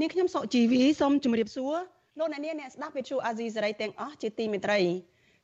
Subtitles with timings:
[0.00, 1.74] នាងខ្ញុំសុជីវីសូមជម្រាបសួរ
[2.18, 4.80] លោកអ្នកនាងអ្នកស្ដាប់វិទ្យុអាស៊ីសេរីទាំងអស់ជាទីមេត្រី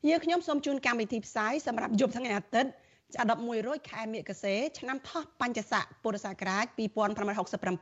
[0.09, 2.71] យើងខ្ញុំសូមជូនកម្មវិធីផ្សាយសម្រាប់យប់ថ្ងៃអាទិត្យ
[3.15, 6.67] ចា11រោចខែមិគសេឆ្នាំថោះបัญចស័កពុរសករាជ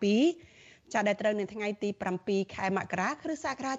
[0.08, 1.88] 2567ចាដែលត្រូវនៅថ្ងៃទី
[2.22, 3.78] 7ខែមករាគ្រិស្តសករាជ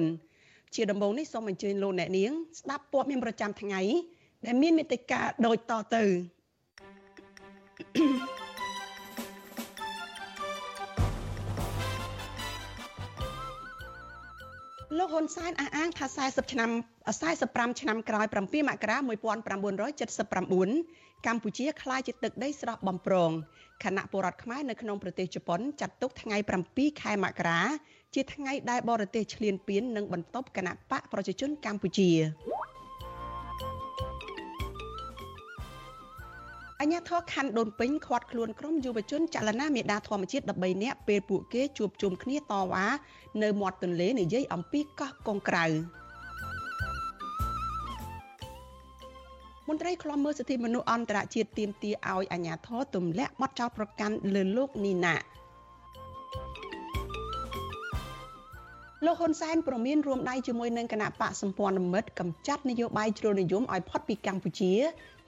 [0.00, 3.80] 2024ជាដំបូងនេះសូមអញ្ជើញលោកអ្នកនាងស្ដាប់ព័ត៌មានប្រចាំថ្ងៃ
[4.46, 6.04] ដែលមានមេត្តាដូចតទៅ
[7.96, 8.39] thank
[14.98, 16.70] លោកហ៊ុនសែនអះអាងថា40ឆ្នាំ
[17.24, 18.34] 45ឆ្នាំក្រោយ7
[18.68, 19.04] មករា1979
[21.26, 23.30] កម្ពុជាក្លាយជាទឹកដីស្រស់បំព្រង
[23.84, 26.36] គណៈពលរដ្ឋខ្មែរនៅក្នុងប្រទេសជប៉ុនចាត់ទុកថ្ងៃ
[26.70, 27.60] 7ខែមករា
[28.14, 32.10] ជាថ្ងៃដែលបរទេសឈ្លានពាននិងបន្ទប់គណៈបកប្រជាជនកម្ពុជា
[36.80, 42.86] អញ្ញាធរខណ្ឌដូនពេញខាត់ខ្លួនក្រុមយុវជនចលនាមេដាធម្មជាតិ13នាក់ពេលពួកគេជួបជុំគ្នាតវ៉ា
[43.42, 45.66] នៅមាត់ទន្លេនិយាយអំពីកោះកុងក្រៅ
[49.68, 55.16] មន្ត្រីខ្លំមើលសិទ្ធិមនុស្សអន្តរជាតិទាមទារឲ្យអាជ្ញាធរទម្លាក់បទចោទប្រកាន់លើលោកនីណា
[59.04, 64.72] លោកហ៊ុនសែនប្រមានរួមដៃជាមួយនឹងគណៈបកសម្ព័ន្ធមិត្តកម្ចាត់នយោបាយជ្រុលនិយមឲ្យផុតពីកម្ពុជា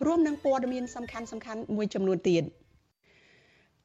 [0.06, 2.42] រួមនឹងព័ត៌មានសំខាន់សំខាន់មួយចំនួនទៀត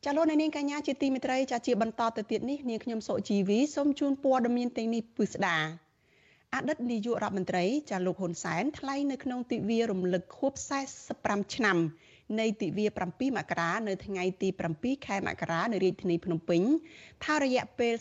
[0.06, 5.58] ចាលោកនាងកញ្ញាជាទីមេត្រីចាជាបន្តទៅទៀតនេះនាងខ្ញុំសុជីវីសូមជូនព័ត៌មានទាំងនេះពិស្ដា
[6.55, 10.54] អតីតនាយករដ្ឋមន្ត្រីចាលោកហ៊ុនសែនថ្លែងនៅក្នុងទិវារំលឹកខួប
[11.04, 11.77] 45ឆ្នាំ
[12.39, 16.61] នៃទិវា7មករានៅថ្ងៃទី7ខែមករានៅរាជធានីភ្នំពេញ
[17.26, 17.94] ថារយៈពេល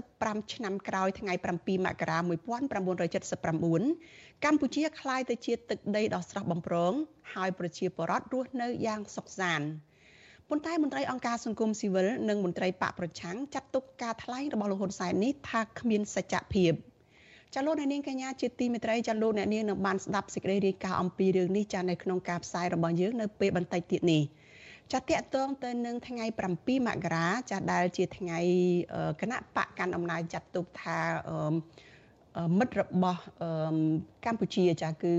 [0.00, 2.18] 45ឆ្នាំក្រោយថ្ងៃ7មករា
[3.80, 6.92] 1979កម្ពុជាក្លាយទៅជាទឹកដីដ៏ស្រស់បំព្រង
[7.34, 9.68] ហើយប្រជាពលរដ្ឋរស់នៅយ៉ាងសុខសាន្ត
[10.50, 16.72] ប៉ុន្តែមន្ត្រីអង្គការសង្គមស៊ីវិលនិងមន្ត្រីបកប្រឆាំងចាត់ទុកការថ្លែងរបស់លោកហ៊ុនសែននេះថាគ្មានសច្ចភាព។
[17.54, 24.22] ចាលោកអ្នកនាងកញ្ញាជាទីមេត្រីចាលោកអ្នកនាងនឹងបានស្ដាប់សេចក្តីរាយការណ៍អំពីរឿងនេះចានៅក្នុងការផ្សាយរបស់យើងនៅពេលបន្តិចទៀតនេះ
[24.92, 26.24] ចាតកតងទៅនឹងថ្ងៃ
[26.56, 28.38] 7មករាចាដែលជាថ្ងៃ
[29.20, 30.98] គណៈបកកាន់អំណាចចាត់ទុកថា
[32.58, 33.20] មិត្តរបស់
[34.24, 35.14] កម្ពុជាចាគឺ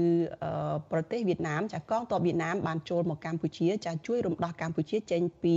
[0.92, 5.56] ប្រទេសវៀតណាមចាកងទ័ពវៀតណាមបានចូលមកកម្ពុជាចាជួយរំដោះកម្ពុជាចេញពី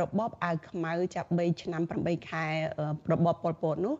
[0.00, 2.44] របបអាវខ្មៅចាប់3ឆ្នាំ8ខែ
[3.10, 3.94] របបប៉ុលពតនោះ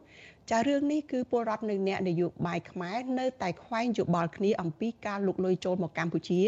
[0.54, 6.40] ចារឿងនេះគឺពលរដ្ឋនៅអ្នកនយោបាយខ្មែរនៅតែខ្វែងយោបល់គ្នាអំពីការលុកលុយចូលមកកម្ពុជា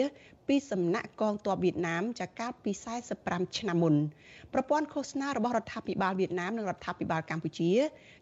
[0.49, 2.73] ពីសំណាក់កងទ័ពវៀតណាមចាកាលពី
[3.15, 3.95] 45ឆ្នាំមុន
[4.53, 7.73] ប្រព័ន្ធឃោសនារបស់រដ្ឋាភិបាលវៀតណាមនិងរដ្ឋាភិបាលកម្ពុជា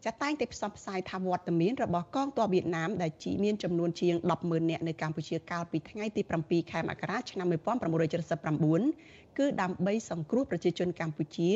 [0.05, 4.15] ចាតែងតែផ្សព្វផ្សាយថាវត្តមានរបស់កងទ័ពវៀតណាមដែលជីមានចំនួនជាង
[4.45, 7.47] 100000នាក់នៅកម្ពុជាកាលពីថ្ងៃទី7ខែមករាឆ្នាំ
[8.73, 11.51] 1979គឺដើម្បីសង្គ្រោះប្រជាជនកម្ពុជា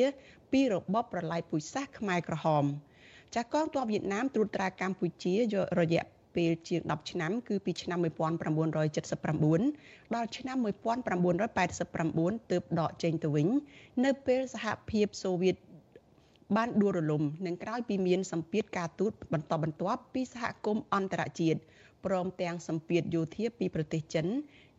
[0.53, 2.67] ពីរបបប្រល័យពូជសាសន៍ខ្មែរក្រហម។
[3.35, 6.05] ចាស់កងទ័ពវៀតណាមត្រួតត្រាកម្ពុជាយករយៈ
[6.37, 13.49] ពេលជាង10ឆ្នាំគឺពីឆ្នាំ1979ដល់ឆ្នាំ1989ទើបដកចេញទៅវិញ
[14.05, 15.57] នៅពេលសហភាពសូវៀត
[16.57, 21.61] បានដួលរលំនិងក្រោយពីមានសម្ពាធការទូតបន្តបន្ទាប់ពីសហគមន៍អន្តរជាតិ
[22.05, 24.27] ព្រមទាំងសម្ពាធយោធាពីប្រទេសចិន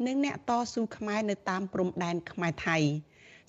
[0.08, 2.78] និងអ្នកតស៊ូខ្មែរនៅតាមព្រំដែនខ្មែរថៃ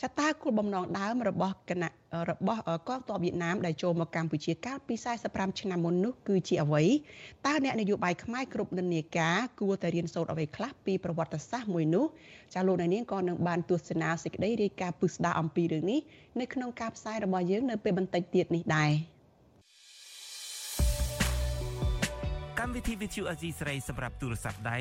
[0.03, 1.91] ចតាគោលបំណងដើមរបស់គណៈ
[2.31, 4.95] របស់កងទ័ពវៀតណាមដែលចូលមកកម្ពុជាកាលពី
[5.27, 6.85] 45ឆ្នាំមុននោះគឺជាអ្វី
[7.47, 12.05] តើអ្នកនយោបាយខ្មែរគ្រប់និន្នាការគួរតែរៀនសូត្រអ្វីខ្លះពីប្រវត្តិសាស្ត្រមួយនោះ
[12.55, 16.01] ចាលោកនាងក៏នឹងបានទស្សនាសេចក្តីរាយការណ៍ពិស្ដារអំពីរឿងនេះ
[16.41, 18.91] នៅក្នុងការផ្សាយរបស់យើងនៅពេលបន្តិចទៀតនេះដែរ
[22.59, 24.79] កម្មវិធី Vithu Azizi ស្រីសម្រាប់ទូរស័ព្ទដៃ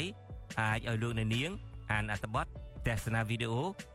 [0.61, 1.51] អាចឲ្យលោកនាង
[1.91, 2.45] អានអត្ថបទ
[2.87, 3.94] ទស្សនាវីដេអូ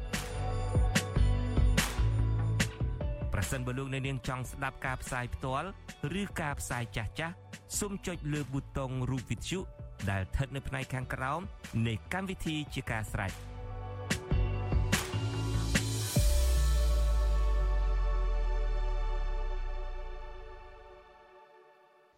[3.33, 5.67] ប្រសិនបើលោកអ្នកនាងចង់ស្ដាប់ការផ្សាយផ្ទាល់
[6.21, 7.35] ឬការផ្សាយចាស់ចាស់
[7.79, 9.59] សូមចុចលើប៊ូតុងរូបវិទ្យុ
[10.09, 11.41] ដែលស្ថិតនៅផ្នែកខាងក្រោម
[11.87, 13.31] នៃកម្មវិធីជាការស្ដាយ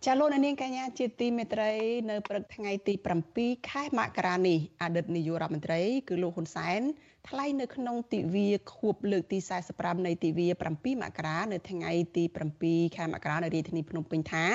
[0.07, 1.71] ចាលោកនាងកញ្ញាជាទីមេត្រី
[2.10, 2.94] នៅព្រឹកថ្ងៃទី
[3.31, 6.81] 7ខែមករានេះអតីតនាយករដ្ឋមន្ត្រីគឺលោកហ៊ុនសែន
[7.29, 9.37] ថ្លែងនៅក្នុងទិវាខួបលើកទី
[9.71, 12.23] 45នៃទិវា7មករានៅថ្ងៃទី
[12.59, 14.45] 7ខែមករានៅរាជធានីភ្នំពេញថា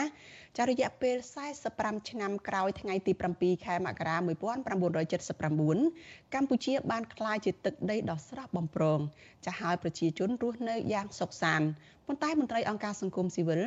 [0.56, 1.16] ចារយៈពេល
[1.58, 9.00] 45ឆ្នាំក្រោយថ្ងៃទី7ខែមករា1979កម្ពុជាបានក្លាយជាទឹកដីដ៏ស្រស់បំព្រង
[9.46, 11.68] ចាហើយប្រជាជនរស់នៅយ៉ាងសុខសាន្ត
[12.06, 13.62] ប៉ុន្តែមន្ត្រីអង្គការសង្គមស៊ីវិល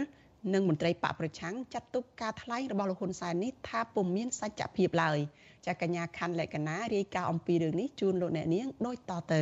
[0.54, 5.18] និងមន្ត្រីបកប្រឆាំងចាត់ទុកការថ្លែងរបស់លោកហ៊ុនសែននេះថាពុំមានសច្ចភាពឡើយ
[5.66, 9.42] ចាកញ្ញាខណ្ឌលក្ខណារាយការណ៍អំពីរឿងនេះជូនលោកអ្នកនាងដូចតទៅ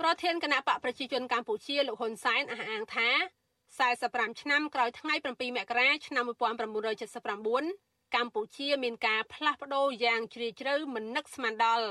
[0.00, 3.08] ប្រធានគណៈបកប្រជាជនកម្ពុជាលោកហ៊ុនសែនអះអាងថា
[3.76, 11.88] 45ឆ្នាំក្រោយថ្ងៃ7មករាឆ្នាំ1979កម្ពុជាមានការផ្លាស់ប្ដូរយ៉ាងជ្រាលជ្រៅមិននឹកស្មានដល់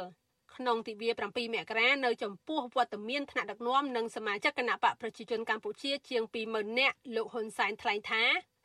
[0.58, 8.24] ក្នុងទិវា7មករានៅចំពោះវត្តមានថ្នាក់ដឹកនាំនិងសមាជិកគណៈបកប្រជាជនកម្ពុជាជាង20000នាក់លោកហ៊ុនសែនថ្លែងថា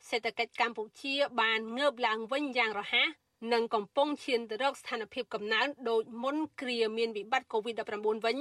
[0.09, 3.07] សេដ្ឋកិច្ចកម្ពុជាបានងើបឡើងវិញយ៉ាងរហ័ស
[3.53, 8.37] និងកំពុងឈានទៅរកស្ថានភាពកំណើនដូចមុនគ្រាមានវិបត្តិ COVID-19 វិញ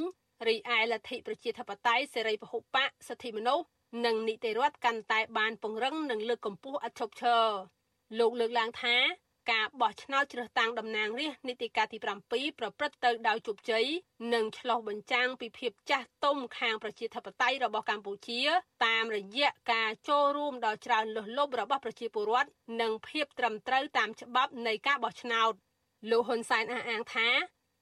[0.48, 3.64] រីឯលទ្ធិប្រជាធិបតេយ្យសេរីពហុបកសិទ្ធិមនុស្ស
[4.04, 7.54] និងនីតិរដ្ឋកាន់តែបានពង្រឹងនិងលើកកម្ពស់អធិបតេយ្យ
[8.18, 8.96] លោកលើកឡើងថា
[9.50, 13.84] ការបោះឆ្នោតជ្រើសតាំងតំណាងរាស្ត្រនីតិកាលទី7ប្រព្រឹត្តទៅដោយជោគជ័យ
[14.34, 18.42] និងឆ្លុះបញ្ចាំងពីភាពចាស់ទុំខាងប្រជាធិបតេយ្យរបស់កម្ពុជា
[18.86, 22.50] តាមរយៈការចូលរួមដ៏ច្រើនលើសលប់របស់ប្រជាពលរដ្ឋ
[22.80, 25.52] និងភាពត្រឹមត្រូវតាមច្បាប់នៃការបោះឆ្នោត
[26.10, 27.28] លោកហ៊ុនសែនអះអាងថា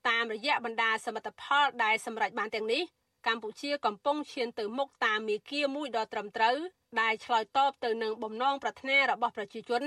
[0.09, 2.83] តាមរយៈបណ្ដាសមិទ្ធផលដែលសម្រេចបានទាំងនេះ
[3.27, 6.57] កម្ពុជាកំពុងឈានទៅមុខតាមមាគ៌ាមួយដ៏ត្រឹមត្រូវ
[7.01, 9.83] ដែលឆ្លើយតបទៅនឹងបំណងប្រាថ្នារបស់ប្រជាជន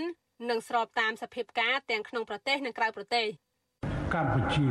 [0.50, 3.25] និងស្របតាមសភាពការទាំងក្នុងប្រទេសនិងក្រៅប្រទេស
[4.13, 4.68] កម្ពុជា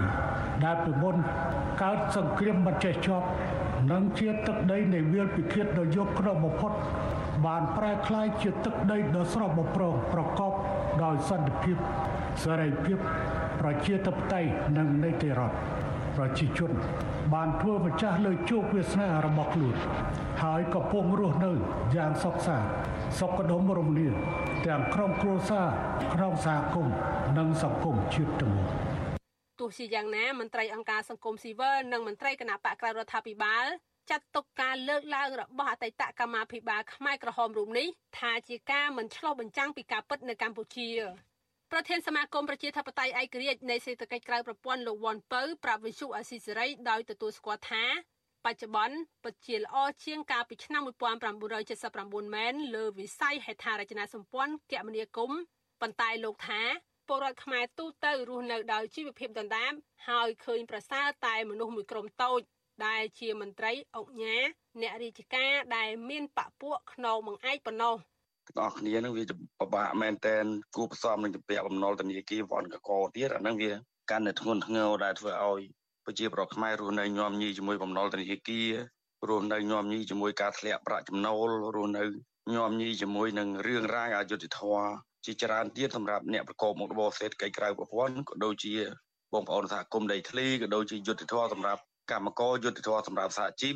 [0.64, 1.16] ដែលពីមុន
[1.82, 3.26] កើតសង្គ្រាមមិនចេះចប់
[3.92, 6.72] និងជាទឹកដីនៃវាលពិឃាតដ៏យកគ្រោះបំផុត
[7.46, 10.52] បានប្រែក្លាយជាទឹកដីដ៏ស្រស់បំព្រងប្រកប
[11.04, 11.76] ដោយសន្តិភាព
[12.42, 12.98] សេរីភាព
[13.60, 15.56] ប្រជាធិបតេយ្យនិងនីតិរដ្ឋ
[16.16, 16.70] ប្រជាជន
[17.34, 19.76] បានធ្វើម្ចាស់លើជោគវាសនារបស់ខ្លួន
[20.40, 21.52] ហើយកំពុងរស់នៅ
[21.96, 22.70] យ៉ាងសុខសាន្ត
[23.18, 24.08] សុខដុមរមនា
[24.66, 25.68] ទាំងក្រុមគ្រួសារ
[26.14, 26.96] ក្នុងសហគមន៍
[27.38, 28.70] និងសង្គមជាតិទាំងមូល
[29.60, 33.66] ទោះជាយ៉ាងណាមន្ត្រីអង្គការសង្គមស៊ីវិលនិងមន្ត្រីគណៈបកក្រៅរដ្ឋាភិបាល
[34.10, 37.88] ចាត់ទុកការលើកឡើងរបស់អតីតកម្មាភិបាលខ្មែរក្រហមរូបនេះ
[38.18, 40.88] ថាជាការមិនឆ្លុះបញ្ចាំងពីការពិតនៅកម្ពុជា
[41.72, 47.84] ប្រធានសមាគមប្រជាធិបតេយ្យឯករាជ្យនៃសេដ្ឋកិច្ចក្រៅប្រព័ន្ធលោកវ៉ាន់ពៅប្រាប់វិសុអាស៊ីសេរីដោយទទួលស្គាល់ថា
[48.46, 50.82] បច្ចុប្បន្នពិតជាល្អជាងកាលពីឆ្នាំ
[51.58, 55.40] 1979មែនលើវិស័យហេដ្ឋារចនាសម្ព័ន្ធគមនាគមន៍
[55.80, 56.62] ប៉ុន្តែលោកថា
[57.08, 59.72] ពលរដ្ឋខ្មែរទូទៅរស់នៅដោយជីវភាពដណ្ដើម
[60.08, 62.40] ហើយឃើញប្រសើរតែមនុស្សមួយក្រុមតូច
[62.86, 64.36] ដែលជាមន្ត្រីអង្គញា
[64.80, 67.94] អ្នករាជការដែលមានបពពួកខ្នងបង្អែកប៉ុណ្ណោះ
[68.46, 69.24] ទាំងអស់គ្នានឹងវា
[69.60, 70.44] ពិបាកមែនតែន
[70.76, 73.72] គួបផ្សំនឹងជំពាក់បំណុលធនាគារវ៉ាន់កកទៀតអានឹងវា
[74.10, 75.62] កាន់តែធ្ងន់ធ្ងរដែលធ្វើឲ្យ
[76.06, 78.70] ប្រជាប្រដ្ឋខ្មែររស់នៅញោមញីជាមួយបំណុលធនាគារ
[79.28, 82.04] រស់នៅញោមញីជាមួយការធ្លាក់ប្រាក់ចំណូលរស់នៅ
[82.54, 84.90] ញោមញីជាមួយនឹងរឿងរ៉ាវអយុត្តិធម៌
[85.24, 88.74] ជាច្រើនទៀតសម្រាប់អ្នកប្រកបមុខរបរសេដ្ឋកិច្ចក្រៅប្រព័ន្ធក៏ដូចជា
[89.32, 91.80] បងប្អូនសហគមន៍ដីធ្លីក៏ដូចជាយុត្តិធម៌សម្រាប់
[92.10, 93.74] កម្មករយុត្តិធម៌សម្រាប់សហជីព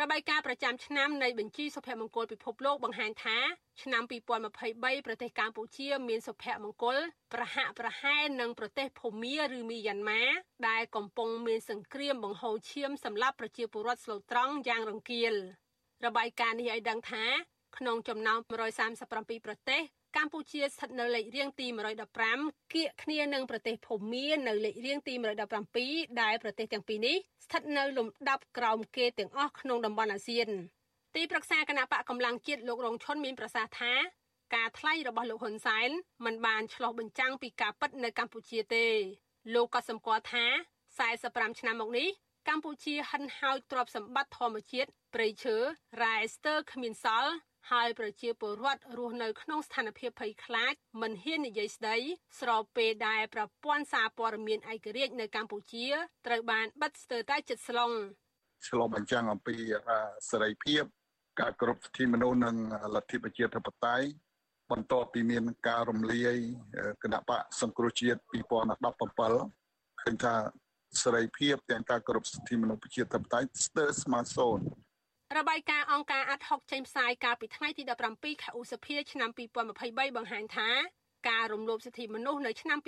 [0.00, 3.38] របាយការណ៍ប្រចាំឆ្នាំនៃបញ្ជីសុភមង្គលពិភពលោកបង្ហាញថា
[3.82, 4.02] ឆ្នាំ
[4.54, 6.96] 2023ប្រទេសកម្ពុជាមានសុភមង្គល
[7.34, 10.22] ប្រហាក់ប្រហែលនឹងប្រទេសភូមាឬមីយ៉ាន់ម៉ា
[10.68, 15.34] ដែលកំពុងមានសង្គ្រាមបង្ហូរឈាមសម្រាប់ប្រជាពលរដ្ឋស្លូតត្រង់យ៉ាងរង្គាល
[16.04, 17.24] របាយការណ៍នេះឲ្យដឹងថា
[17.76, 18.38] ក្នុងចំណោម
[18.88, 19.82] 137ប្រទេស
[20.16, 21.66] កម្ពុជាស្ថិតនៅលេខរៀងទី
[22.20, 25.14] 115គៀកគ្នានឹងប្រទេសភូមានៅលេខរៀងទី
[25.66, 30.48] 117ដែលប្រទេសទាំងពីរនេះស្ថិតនៅលំដាប់ក្រោមគេទាំងអស់ក្នុងតំបន់អាស៊ាន
[31.14, 33.92] ទីប្រឹក្សាគណៈបកកម្លាំងជាតិលោករងឈុនមានប្រសាសន៍ថា
[34.54, 35.88] ការថ្លែងរបស់លោកហ៊ុនសែន
[36.24, 38.86] មិនបានឆ្លោះបញ្ចាំងពីការពិតនៅកម្ពុជាទេ
[39.54, 40.44] លោកក៏សម្គាល់ថា
[41.02, 42.08] 45ឆ្នាំមកនេះ
[42.48, 45.56] កម្ពុជាហិនហោចទ្រព្យសម្បត្តិធម្មជាតិព្រៃឈើ
[46.02, 47.32] រ៉ែស្ទើរគ្មានសល់
[47.70, 51.96] ហើយប្រជាពលរដ្ឋរស់នៅក្នុងស្ថានភាពភ័យខ្លាចមិនហ៊ាននិយាយស្ដី
[52.40, 55.86] ស្របពេលដែលប្រព័ន្ធសារព័ត៌មានឯករាជ្យនៅកម្ពុជា
[56.26, 57.90] ត្រូវបានបិទស្ទើរតែជិតស្លុង
[58.66, 59.56] ឆ្លុះបញ្ចាំងអំពី
[60.30, 60.82] សេរីភាព
[61.40, 62.56] ការគោរពសិទ្ធិមនុស្សនិង
[62.94, 64.06] លទ្ធិប្រជាធិបតេយ្យ
[64.70, 66.36] បន្ទាប់ពីមានការរំលាយ
[67.02, 68.20] គណៈបកសង្គ្រោះជាតិ
[68.90, 70.34] 2017ឃើញថា
[71.02, 74.64] សេរីភាពទាំងការគោរពសិទ្ធិមនុស្សប្រជាធិបតេយ្យស្ទើរស្មើសូន្យ
[75.38, 79.30] របាយការណ៍អង្គការអាត់ហុកចេញផ្សាយកាលពីថ្ងៃទី17ខែឧសភាឆ្នាំ
[79.72, 80.70] 2023បង្ហាញថា
[81.30, 82.78] ការរំលោភសិទ្ធិមនុស្សនៅឆ្នាំ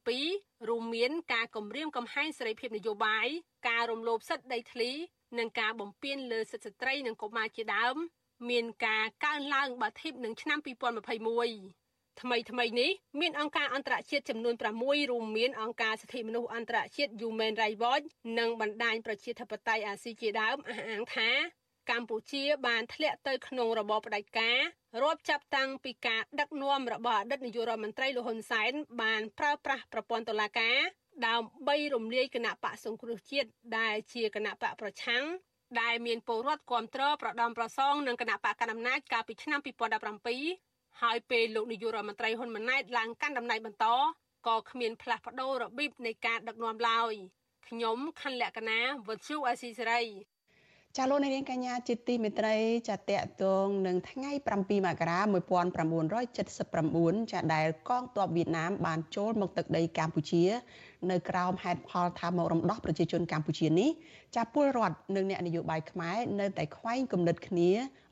[0.00, 3.26] 2022រួមមានការគំរាមកំហែងសេរីភាពនយោបាយ
[3.68, 4.90] ការរំលោភសិទ្ធិដីធ្លី
[5.38, 7.96] និងការបំពានលើសិទ្ធិស្ត្រីនិងកុមារជាដើម
[8.50, 12.90] មានការកើនឡើងបាធិបនឹងឆ្នាំ2021ថ្មីថ្មីនេះ
[13.20, 18.06] មានអង្គការអន្តរជាតិចំនួន6រួមមានអង្គការសិទ្ធិមនុស្សអន្តរជាតិ Human Rights Watch
[18.38, 21.30] និងបណ្ដាញប្រជាធិបតេយ្យអាស៊ីជាដើមអះអាងថា
[21.90, 24.58] កម្ពុជាបានធ្លាក់ទៅក្នុងរបបផ្ដាច់ការ
[25.02, 30.78] រាប់ចាប់តាំងពីការដឹកនាំរបស់អតីតនាយករដ្ឋមន្ត្រីលហ៊ុនសែនបានប្រើប្រាស់ប្រព័ន្ធតុលាការ
[31.26, 35.24] ដើម្បីរំលាយគណៈបកសង្គ្រោះជាតិដែលជាគណៈបកប្រឆាំង
[35.80, 39.60] ដែលមានពលរដ្ឋគ្រប់គ្រងប្រដំប្រសងនឹងគណៈបកកណ្ដាលអំណាចកាលពីឆ្នាំ
[40.30, 43.86] 2017ហើយពេលលោកនាយករដ្ឋមន្ត្រីហ៊ុនម៉ាណែតឡើងកាន់តំណែងបន្ត
[44.46, 47.14] ក៏គ្មានផ្លាស់ប្ដូររបៀបនៃការដឹកនាំឡើយ
[47.68, 50.02] ខ្ញុំខណ្ឌលក្ខណាវុទ្ធុអសីសេរី
[51.00, 52.56] ចាលោកនាងកញ្ញាជាទីមេត្រី
[52.88, 55.18] ចាតកតងនឹងថ្ងៃ7មករា
[57.26, 60.44] 1979ចាដែលកងទ័ពវៀតណាមបានចូលមកទឹកដីកម្ពុជា
[61.10, 63.90] នៅក្រោមហេតុផលថាមករំដោះប្រជាជនកម្ពុជានេះ
[64.36, 67.70] ចាពលរដ្ឋនិងអ្នកនយោបាយខ្មែរនៅតែខ្វែងគំនិតគ្នា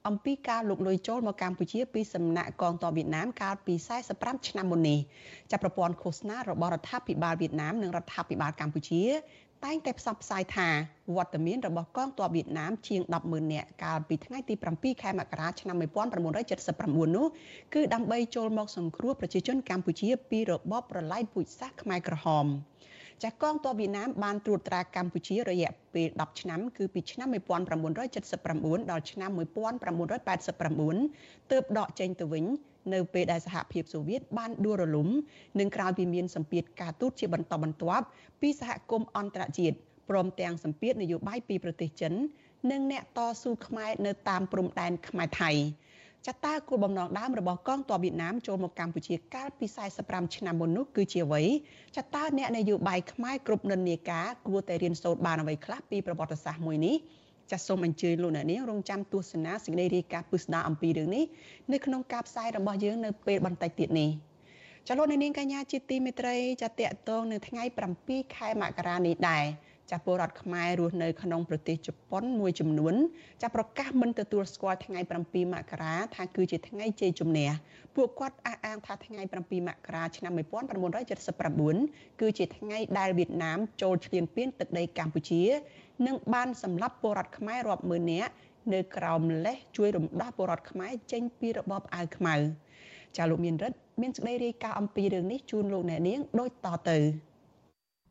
[0.08, 3.74] អំពីការលុកលុយចូលមកកម្ពុជាពីសំណាក់កងទ័ពវៀតណាមកាលពី
[4.10, 4.98] 45ឆ្នាំមុននេះ
[5.50, 9.02] ចាប់ប្រព័ន្ធឃោសនារបស់រដ្ឋាភិបាលវៀតណាមនិងរដ្ឋាភិបាលកម្ពុជា
[9.64, 10.68] តែងតែផ្សព្វផ្សាយថា
[11.16, 17.26] វត្តមានរបស់កងទ័ពវៀតណាមជាង100,000នាក់កាលពីថ្ងៃទី7ខែមករាឆ្នាំ1979នោះ
[17.74, 22.46] គឺដើម្បីចូលមកសង្គ្រោះប្រជាជនកម្ពុជាពីរបបប្រល័យពូជសាសន៍ខ្មែរក្រហម
[23.22, 32.44] ចាកងទ័ពវៀតណាមបានត្រួតត្រាកម្ពុជារយៈពេល10ឆ្នាំគឺពីឆ្នាំ1979ដល់ឆ្នាំ1989ទើបដកចេញទៅវិញ
[32.94, 35.08] នៅពេលដែលសហភាពសូវៀតបានដួលរលំ
[35.60, 38.04] និងក្រោយពីមានសម្ពាធការទូតជាបន្តបន្ទាប់
[38.40, 39.76] ពីសហគមន៍អន្តរជាតិ
[40.08, 42.12] ព្រមទាំងសម្ពាធនយោបាយពីប្រទេសចិន
[42.70, 45.52] និងអ្នកតស៊ូខ្មែរនៅតាមព្រំដែនខ្មែរថៃ
[46.26, 49.66] ចតាគោលបំណងដើមរបស់កងទ័ពវៀតណាមចូលមកកម្ពុជាកាលពី
[50.00, 51.42] 45ឆ្នាំមុននោះគឺជាអ្វី
[51.96, 56.96] ចតាអ្នកនយោបាយខ្មែរគ្រប់និន្នាការគួរតែរៀនសូត្របានអ្វីខ្លះពីប្រវត្តិសាស្ត្រមួយនេះ
[57.50, 61.24] ចាសសូមអញ្ជើញលោកអ្នកនាងរងចាំទស្សនាសេចក្តីរាយការណ៍ពុស្ដាអំពីរឿងនេះ
[61.72, 64.10] នៅក្នុងការផ្សាយរបស់យើងនៅពេលបន្តិចទៀតនេះ
[64.86, 67.64] ចាលោកអ្នកនាងកញ្ញាជាទីមេត្រីចាតកតងនៅថ្ងៃ
[68.00, 69.44] 7ខែមករានេះដែរ
[69.90, 72.94] ចាពលរដ្ឋខ្មែររស់នៅក្នុងប្រទេសជប៉ុនមួយចំនួន
[73.42, 77.50] ចាប្រកាសមិនទទួលស្គាល់ថ្ងៃ7មករាថាគឺជាថ្ងៃជ័យជំនះ
[77.96, 80.32] ពួកគាត់អះអាងថាថ្ងៃ7មករាឆ្នាំ
[81.46, 85.42] 1979គឺជាថ្ងៃដែលវៀតណាមចូលឈ្លានពានទឹកដីកម្ពុជា
[86.06, 88.32] និងបានសម្លាប់ពលរដ្ឋខ្មែររាប់ម៉ឺននាក់
[88.72, 92.34] នៅក្រោមលេសជួយរំដោះពលរដ្ឋខ្មែរចេញពីរបបអាវខ្មៅ
[93.16, 96.98] ចាលោកមានរិទ្ធមានសេចក្តីរាយការណ៍អំពីរឿងនេះជូនលោកអ្នកនាងដូចតទៅ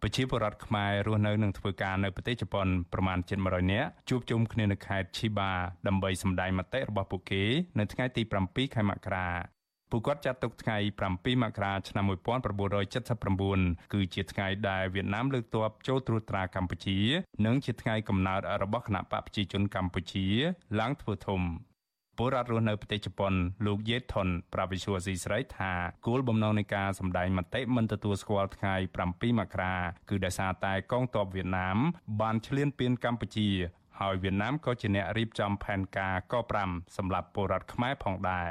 [0.02, 5.50] ប្រជាពលរដ្ឋខ្មែររស់នៅនិងធ្វើការនៅប្រទេសជប៉ុនប្រមាណជិត100នាក់ជួបជុំគ្នានៅខេត្ត Chiba
[5.88, 7.44] ដើម្បីសម្ដែងមតិរបស់ពួកគេ
[7.80, 9.28] នៅថ្ងៃទី7ខែមករា
[9.92, 10.78] ពួកគាត់ចាត់ទុកថ្ងៃ
[11.10, 17.00] 7មករាឆ្នាំ1979គឺជាថ្ងៃដែលវៀតណាមលើកទ័ពចូលត្រួតត្រាកម្ពុជា
[17.46, 20.28] និងជាថ្ងៃកំណើតរបស់គណបកប្រជាជនកម្ពុជា
[20.80, 21.42] ឡើងធ្វើធំ
[22.17, 23.34] ពលរដ្ឋរស់នៅប្រទេសជប៉ុន
[23.65, 25.72] លោកយេថុនប្រាប់វិសុវស៊ីស្រីថា
[26.07, 28.75] គោលបំណងនៃការសម្ដែងមតិមិនទទួលស្គាល់ថ្ងៃ
[29.07, 29.75] 7មករា
[30.10, 31.77] គឺដោយសារតែកងទ័ពវៀតណាម
[32.22, 33.50] បានឈ្លានពានកម្ពុជា
[34.00, 36.34] ហើយវៀតណាមក៏ជាអ្នករៀបចំផែនការក
[36.65, 38.50] 5សម្រាប់ពលរដ្ឋខ្មែរផងដែរ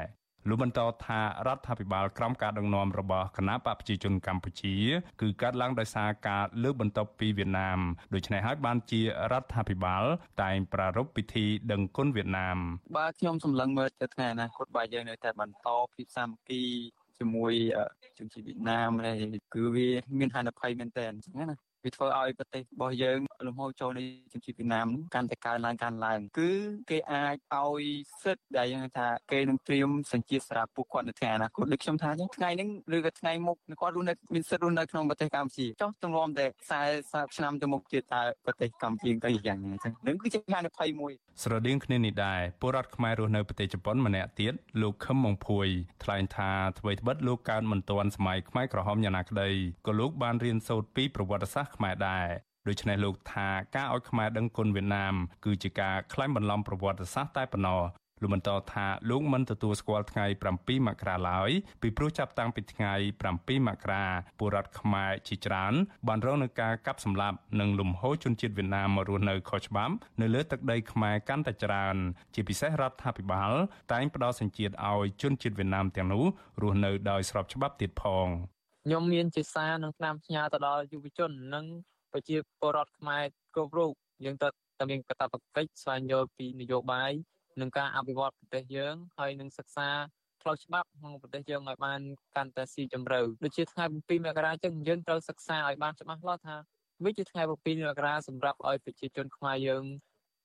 [0.49, 4.75] លោកបន្តថារដ្ឋាភិបាលក្រោមការដឹកនាំរបស់គណៈបកប្រជាជនកម្ពុជា
[5.21, 7.79] គឺកាត់ឡើងដោយសារការលើកបន្ទប់ពីវៀតណាម
[8.13, 10.03] ដូច្នេះហើយបានជារដ្ឋាភិបាល
[10.41, 12.57] តែងប្រារព្ធពិធីដឹងគុណវៀតណាម
[12.97, 16.63] បាទខ្ញុំសម្លឹងមើលទៅថ្ងៃអនាគតបាទយើងនៅតែបន្តភាពសាមគ្គី
[17.19, 17.53] ជាមួយ
[18.17, 19.17] ជនជាតិវៀតណាមហើយ
[19.53, 19.87] គឺវា
[20.19, 26.49] មានហានិភ័យមែនតើអញ្ចឹងណា វាធ្វើឲ្យប្រទេសរបស់យើងលំហូរចូលនៃជនជាតិវៀតណាមកាន់តែកើនឡើងកើនឡើង គឺ
[26.89, 27.83] គេអាចឲ្យ
[28.23, 36.45] សិទ្ធដែលយើងថាគេនឹងត្រៀមសញ្ជាតិសម្រាប់ពួកគាត់នៅថ្ងៃអនាគតដូចខ្ញុំថាអញ្ចឹងថ្ងៃនេះឬក៏ថ្ងៃមុខគាត់រស់នៅមានសិទ្ធរស់នៅក្នុងប្រទេសកម្ពុជាចុះទម្រាំតែ
[36.91, 41.13] 40ឆ្នាំទៅមុខទៀតតើប្រទេសកម្ពុជាទៅយ៉ាងណាអញ្ចឹងនឹងគឺជាហានិភ័យមួយ
[41.43, 45.67] ស្រដៀងគ្នានេះដែរពលរដ្ឋខ្មែររស់នៅប្រទេសជប៉ុនម្នាក់ទៀតលោកខឹមម៉ុងភួយ
[46.03, 49.49] ថ្លែងថាអ្វីត្បិតលោកកើតមិនទាន់សម័យខ្មែរក្រហមយ៉ាងណាក្តី
[49.87, 52.27] ក៏លោកបានរៀនសូត្រពីប្រវត្តិសាស្ត្រខ្មែរដែរ
[52.67, 55.15] ដូច្នេះលោកថាការឲ្យខ្មែរដឹងគុណវៀតណាម
[55.45, 57.83] គឺជាការក្លែងបន្លំប្រវត្តិសាស្ត្រតែប៉ុណ្ណោះ
[58.21, 60.25] លោកបន្តថាលោកមិនទទួលស្គាល់ថ្ងៃ
[60.57, 61.49] 7មករាឡើយ
[61.81, 62.93] ពីព្រោះចាប់តាំងពីថ្ងៃ
[63.29, 64.05] 7មករា
[64.39, 65.73] ពលរដ្ឋខ្មែរជាច្រើន
[66.07, 71.95] បានរងនឹងការកាប់សម្លាប់និងលំហូរជនជាតិវៀតណាមមករស់នៅខុសច្បាប់នៅលើទឹកដីខ្មែរកាន់តែច្រើន
[72.33, 73.51] ជាពិសេសរដ្ឋាភិបាល
[73.91, 76.23] តែងផ្ដល់សញ្ជាតិឲ្យជនជាតិវៀតណាមទាំងនោះ
[76.61, 78.27] រស់នៅដោយស្របច្បាប់ទៀតផង
[78.87, 81.65] ខ្ញុំមានជាសារនឹងតាមផ្ញើទៅដល់យុវជននិង
[82.11, 83.23] ប្រជាពលរដ្ឋខ្មែរ
[83.55, 83.91] គ្រប់រូប
[84.25, 87.11] យើងត្រូវតែមានកាតព្វកិច្ចស្វែងយល់ពីនយោបាយ
[87.61, 89.89] និងការអភិវឌ្ឍប្រទេសយើងហើយនឹងសិក្សា
[90.41, 92.01] ផ្លូវច្បាប់ក្នុងប្រទេសយើងឲ្យបាន
[92.35, 96.55] កាន់តែស៊ីជម្រៅដូចជាថ្ងៃ7មករាចឹងយើងត្រូវសិក្សាឲ្យបានច្បាស់លាស់ថា
[97.03, 97.51] វាជាថ្ងៃ7
[97.89, 99.83] មករាសម្រាប់ឲ្យប្រជាជនខ្មែរយើង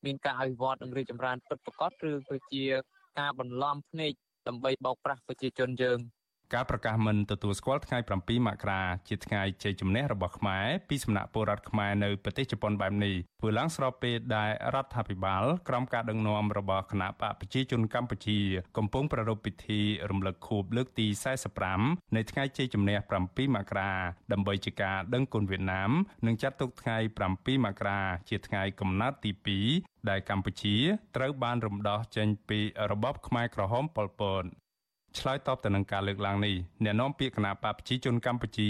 [0.05, 2.65] មានការអភិវឌ្ឍនិងរីកចម្រើនពិតប្រាកដឬគឺជា
[3.19, 4.13] ការបន្លំភ្នែក
[4.47, 5.99] ដើម្បីបោកប្រាស់ប្រជាជនយើង
[6.53, 18.39] ការប្រកាសមិនទទួលស្គាល់ថ្ងៃ7មករាជាថ្ងៃជ័យជំនះរបស់ខ្មែរពីសំណាក់ពលរដ្ឋខ្មែរនៅប្រទេសជប៉ុនបែបនេះធ្វើឡើងស្របពេលដែលរដ្ឋាភិបាលក្រោមការដឹកនាំរបស់គណៈបកប្រជាជនកម្ពុជា
[18.77, 21.07] កំពុងប្រារព្ធពិធីរំលឹកខួបលើកទី
[21.61, 23.91] 45នៃថ្ងៃជ័យជំនះ7មករា
[24.31, 25.91] ដើម្បីជាការដឹងគុណវៀតណាម
[26.25, 26.97] និងចាត់ទុកថ្ងៃ
[27.31, 29.31] 7មករាជាថ្ងៃកំណើតទី
[29.69, 30.75] 2ដែលកម្ពុជា
[31.15, 32.59] ត្រូវបានរំដោះចេញពី
[32.91, 34.43] របបខ្មែរក្រហមប៉ុលពត
[35.19, 38.69] ឆ្លើយតបទៅនឹងការលើកឡើងនេះអ្នកនាំពាក្យគណៈបកប្រជាជនកម្ពុជា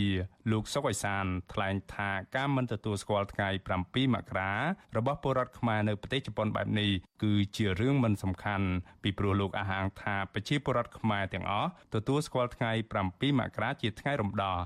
[0.52, 4.52] លោកសុកអេសានថ្លែងថាការមិនទទួលស្គាល់ថ្ងៃ7មករា
[4.98, 6.92] របស់ពលរដ្ឋខ្មែរនៅប្រទេសជប៉ុនបែបនេះ
[7.24, 8.68] គឺជារឿងមិនសំខាន់
[9.04, 12.72] ពីព្រោះលោកអះអាងថាប្រជាពលរដ្ឋខ្មែរទាំងអស់ទទួលស្គាល់ថ្ងៃ
[13.06, 14.58] 7មករាជាថ្ងៃរំដោះ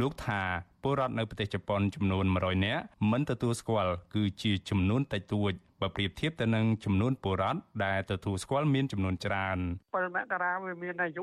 [0.00, 0.42] លោកថា
[0.82, 9.58] ពលរដ្ឋនៅប្រទេសជប៉ុនចំនួន100នាក់មិនទទួលស្គាល់គឺជាចំនួនតិចតួច បើប្រៀបធៀបទៅនឹងចំនួនពលរដ្ឋដែលទទួលស្គាល់មានចំនួនច្រើន
[9.94, 11.22] 7មករាវាមានអាយុ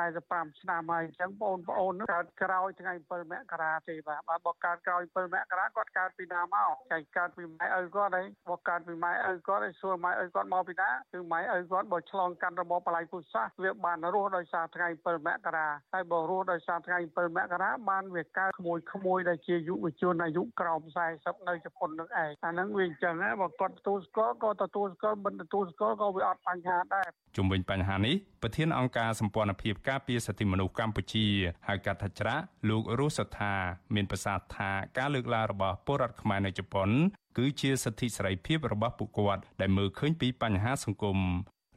[0.00, 20.80] 45ឆ្នាំហើយអញ្ចឹងបងប្អូនកើតក្រោយថ្ងៃ7មករាទេបាទបើបើកើតក្រោយ7មករាគាត់កើតពីណាមកចាកើតពីម៉ែឪគាត់ហើយបើកើតពីម៉ែឪគាត់ហើយសួរម៉ែឪគាត់មកពីណាគឺម៉ែឪគាត់បើឆ្លងកាត់របបបល័យពុសាសវាបានរស់ដោយសារថ្ងៃ7មករាហើយបើរស់ដោយសារថ្ងៃ7មករាបានវាកើតក្មួយក្មួយដែលជាយុវជនអាយុក្រោម
[21.14, 31.26] 40នៅជប៉ុននឹងឯងអាហ្នឹងវាអញ្ចឹងណាបើគាត់ទទួលស្គាល់ក៏ទទួលស្គាល់មិនទទួលស្គាល់ក៏វាអត់បញ្ហាដែរជុំវិញបញ្ហានេះប្រធានអង្គការសម្ព័ន្ធភាពការពារសិទ្ធិមនុស្សកម្ពុជា
[31.68, 32.36] ហៅកាត់ថាច្រា
[32.68, 33.54] លោករស់សថា
[33.94, 36.88] មានប្រសាសន៍ថាការលើកឡើងរបស់ពលរដ្ឋខ្មែរនៅជប៉ុន
[37.38, 41.18] គឺជាសិទ្ធិសេរីភាពរបស់ពួកគាត់ដែលមើលឃើញពីបញ្ហាសង្គម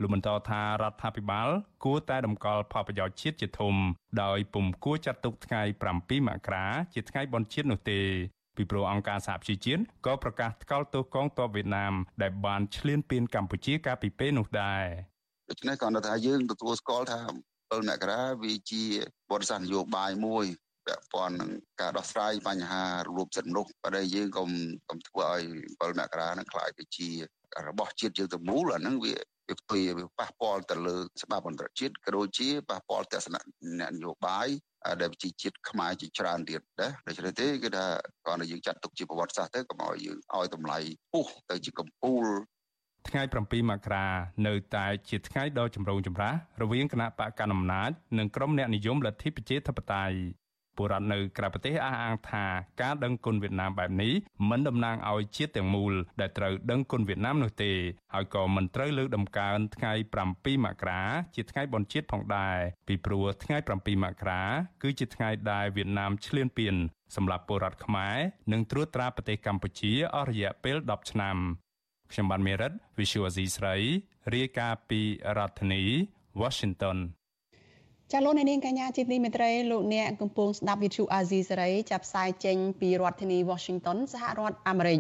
[0.02, 1.50] លោកបន្តថារដ្ឋាភិបាល
[1.84, 3.76] គួរតែតម្កល់ផលប្រយោជន៍ជាតិជាធំ
[4.24, 5.62] ដោយពុំគួរចាត់ទុកថ្ងៃ
[5.96, 8.02] 7មករាជាថ្ងៃបុណ្យជាតិនោះទេ
[8.60, 14.86] ពីព្រោះអង្គការសហប្រជាជាតិក៏ប្រកាសថ្កោលទោសកងទ័ពវៀតណាមដែលបានឈ្លានពានកម្ពុជាកាលពីពេលនោះដែរ
[15.50, 17.20] ដូច្នេះគាត់ថាយើងទទួលស្គាល់ថា
[17.54, 18.84] 7មករាវាជា
[19.32, 20.46] បទសាសនយោបាយមួយ
[20.86, 24.50] ពាក់ព័ន្ធនឹងការដោះស្រាយបញ្ហារលូបសិទ្ធិមនុស្សបើដែលយើងកុំ
[24.90, 27.10] កុំធ្វើឲ្យ7មករានឹងខ្លាយទៅជា
[27.68, 29.16] របស់ជាតិយើងទៅមូលអាហ្នឹងវា
[29.50, 33.42] វាផ្ទុយវាប៉ះពាល់ទៅលើច្បាប់អន្តរជាតិក៏ដូចជាប៉ះពាល់ទស្សនៈ
[33.92, 34.48] នយោបាយ
[35.02, 37.86] ដែលប្រជាជាតិខ្មែរជាច្រើនទៀតណាដូច្នេះទេគឺថា
[38.26, 40.80] គ្រាន់តែយើងចាត់ទុកជាប្រវត្តិសាស្ត្រទៅកុំឲ្យយើងឲ្យតម្លៃ
[41.14, 42.26] ពុះទៅជាកំពូល
[43.08, 44.08] ថ្ងៃ7មករា
[44.48, 50.16] នៅតែជាថ្ងៃដ៏ចម្រូងចម្រាសរវាងគណៈបកកណ្ដាលអំណាចនិងក្រុមអ្នកនិយមលទ្ធិប្រជាធិបតេយ្យ
[50.80, 52.46] ពលរដ្ឋនៅក្រៅប្រទេសអះអាងថា
[52.82, 54.14] ការដឹងគុណវៀតណាមបែបនេះ
[54.50, 57.72] មិនតំណាងឲ្យជាតិទាំងមូលដែលត្រូវដឹងគុណវៀតណាមនោះទេ
[58.14, 59.94] ហើយក៏មិនត្រូវលើកដំកើងថ្ងៃ
[60.30, 61.02] 7មករា
[61.36, 64.42] ជាថ្ងៃបុណ្យជាតិផងដែរពីព្រោះថ្ងៃ7មករា
[64.84, 66.76] គឺជាថ្ងៃដែលវៀតណាមឈ្លានពាន
[67.16, 68.18] សម្រាប់ពលរដ្ឋខ្មែរ
[68.52, 71.38] និងត្រួតត្រាប្រទេសកម្ពុជាអស់រយៈពេល10ឆ្នាំ
[72.12, 73.76] ខ្ញុំបានមេរិត Visual Asia ស្រី
[74.34, 75.02] រាយការណ៍ពី
[75.38, 75.84] រដ្ឋធានី
[76.42, 76.98] Washington
[78.14, 85.00] ចាលោកនាងកញ្ញាជាទីមេត្រីលោកអ្នកកំពុងស្ដាប់វិទ្យុអាស៊ីសេរីចាប់ផ្សាយចេញពីរដ្ឋធានី Washington សហរដ្ឋអាមេរិក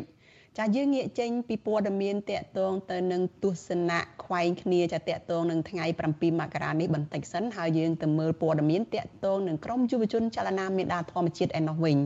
[0.57, 11.97] ចាយើងងាកចេញពីព័ត៌មានតកតងទៅនឹងទស្សនៈខ្វែងគ្នាចាតកតងនឹងថ្ងៃ7មករានេះបន្តិចសិនហើយយើងទៅមើលព័ត៌មានតកតងនឹងក្រមយុវជនចលនាមេដាធម្មជាតិឯណោះវិញ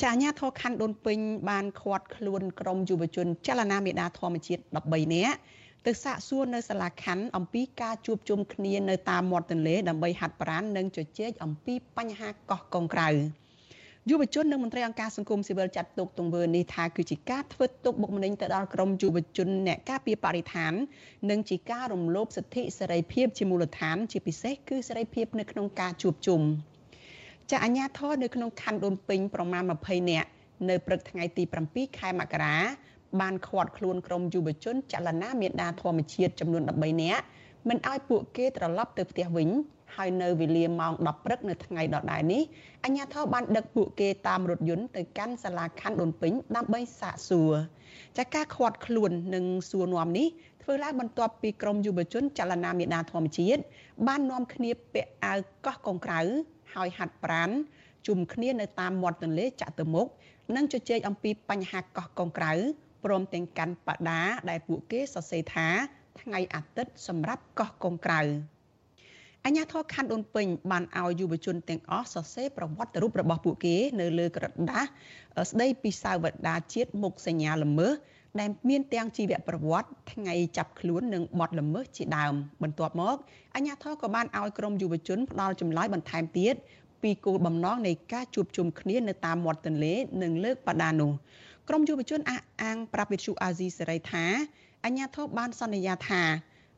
[0.00, 1.18] ចាអាញាធរខណ្ឌដូនពេញ
[1.50, 5.38] បានឃាត់ខ្លួនក្រមយុវជនចលនាមេដាធម្មជាតិ13នាក់
[5.86, 13.08] ទៅសាកសួរនៅសាលាខណ្ឌអំពីការជួបជុំគ្នានៅតាមមាត់ទន្លេដើម្បីហាត់ប្រាណនិងជជែកអំពីបញ្ហាកោះកុងក្រៅ
[14.10, 20.72] យុវជននិងមន្ត្រីអង្គការសង្គមស៊ីវិលចាត់ទុកទង្វើនេះថាគឺជាការធ្វើទុកបុកម្នេញទៅដល់ក្រមយុវជនអ្នកការពារបរិស្ថាន
[21.30, 26.40] និងជាការរំលោភសិទ្ធិសេរីភាពជាមូលដ្ឋាន ជាពិសេសគឺសេរីភាពនៅក្នុងការជួបជុំ
[27.50, 30.28] ចាអាញាធរនៅក្នុងខណ្ឌដូនពេញប្រមាណ20នាក់
[30.68, 32.56] នៅព្រឹកថ្ងៃទី7ខែមករា
[33.20, 37.24] បានឃាត់ខ្លួនក្រុមយុវជនចលនាមេដាធម្មជាតិចំនួន13នាក់
[37.68, 39.48] មិនឲ្យពួកគេត្រឡប់ទៅផ្ទះវិញ
[39.96, 42.42] ហើយនៅវេលាម៉ោង10ព្រឹកនៅថ្ងៃដដែលនេះ
[42.84, 47.52] អាជ្ញាធរបានដឹកពួកគេតាមរថយន្តទៅកាន់សាលាខណ្ឌដូនពេញដើម្បីសាកសួរ
[48.18, 50.28] ចាការឃាត់ខ្លួននិងសួរនាំនេះ
[50.62, 53.60] ធ្វើឡើងបន្ទាប់ពីក្រមយុវជនចលនាមេដាធម្មជាតិ
[54.06, 56.20] បាននាំគ្នាពាក់អាវកោះកុងក្រៅ
[56.74, 57.50] ហើយហាត់ប្រាណ
[58.06, 60.06] ជុំគ្នានៅតាមមាត់ទន្លេចតុមុខ
[60.56, 62.52] និងជជែកអំពីបញ្ហាកោះកុងក្រៅ
[63.04, 65.68] ព្រមទាំងកាន់បដាដែលពួកគេសរសេរថា
[66.20, 68.20] ថ្ងៃអាទិត្យសម្រាប់កោះកុងក្រៅ
[69.44, 74.84] អញ្ញាធរខណ្ឌដូនពេញបានឲ្យយុវជនទាំងអស់សរសេរប្រវត្តិរូបរបស់ពួកគេនៅលើក្រដាស
[75.50, 77.92] ស្ដីពីសាវតាជាតិមុខសញ្ញាល្មើស
[78.40, 83.16] ដែលមានទាំងជីវប្រវត្តិថ្ងៃចាប់ខ្លួននិងបទល្មើសជាដើមបន្ទាប់មក
[83.54, 86.54] អញ្ញាធរក៏បានឲ្យក្រុមយុវជនផ្ដល់ចម្លើយបន្ថែមទៀត
[87.02, 91.12] ពីគោលបំណងនៃការជួបជុំគ្នានៅតាមមាត់ទន្លេនិងលើកបដានោះ
[91.68, 94.24] ក្រមយុវជនអះអាងប្រាប់វិទ្យុអាស៊ីសេរីថា
[94.84, 96.22] អញ្ញាធិបបានសន្យាថា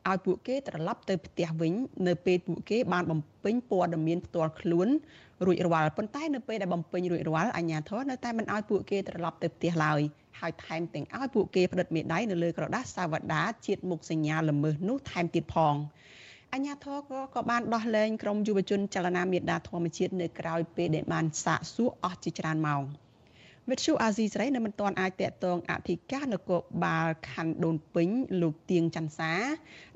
[0.09, 1.73] ឲ្យពួកគេត្រឡប់ទៅផ្ទះវិញ
[2.07, 4.87] នៅពេលពួកគេបានបំពេញព័ត៌មានផ្ទាល់ខ្លួន
[5.45, 9.99] រួចរាល់ប៉ុន្តែនៅពេលដែលបំពេញរួចរាល់អាជ្ញាធរនៅតែមិនឲ្យពួកគេត្រឡប់ទៅផ្ទះឡើយ
[10.39, 15.75] ហើយថែមទាំងឲ្យពួកគេផ្តិតមេដៃនៅលើក្រដាសសាវតាជាតិមុខសញ្ញាល្មើសនោះថែមទៀតផង
[16.53, 22.83] អញ្ញាធរក៏ក៏បានដោះលែងក្រុមយុវជនចលនាមេដាធម្មជាតិនៅក្រៅពេលដែលបានសាកសួរអស់ជាច្រើនម៉ោង
[23.71, 28.09] វិទ្យុអាស៊ីសេរីនៅមិនទាន់អាចតាក់ទងអធិការនគរបាលខណ្ឌដូនពេញ
[28.41, 29.31] លោកទៀងច័ន្ទសា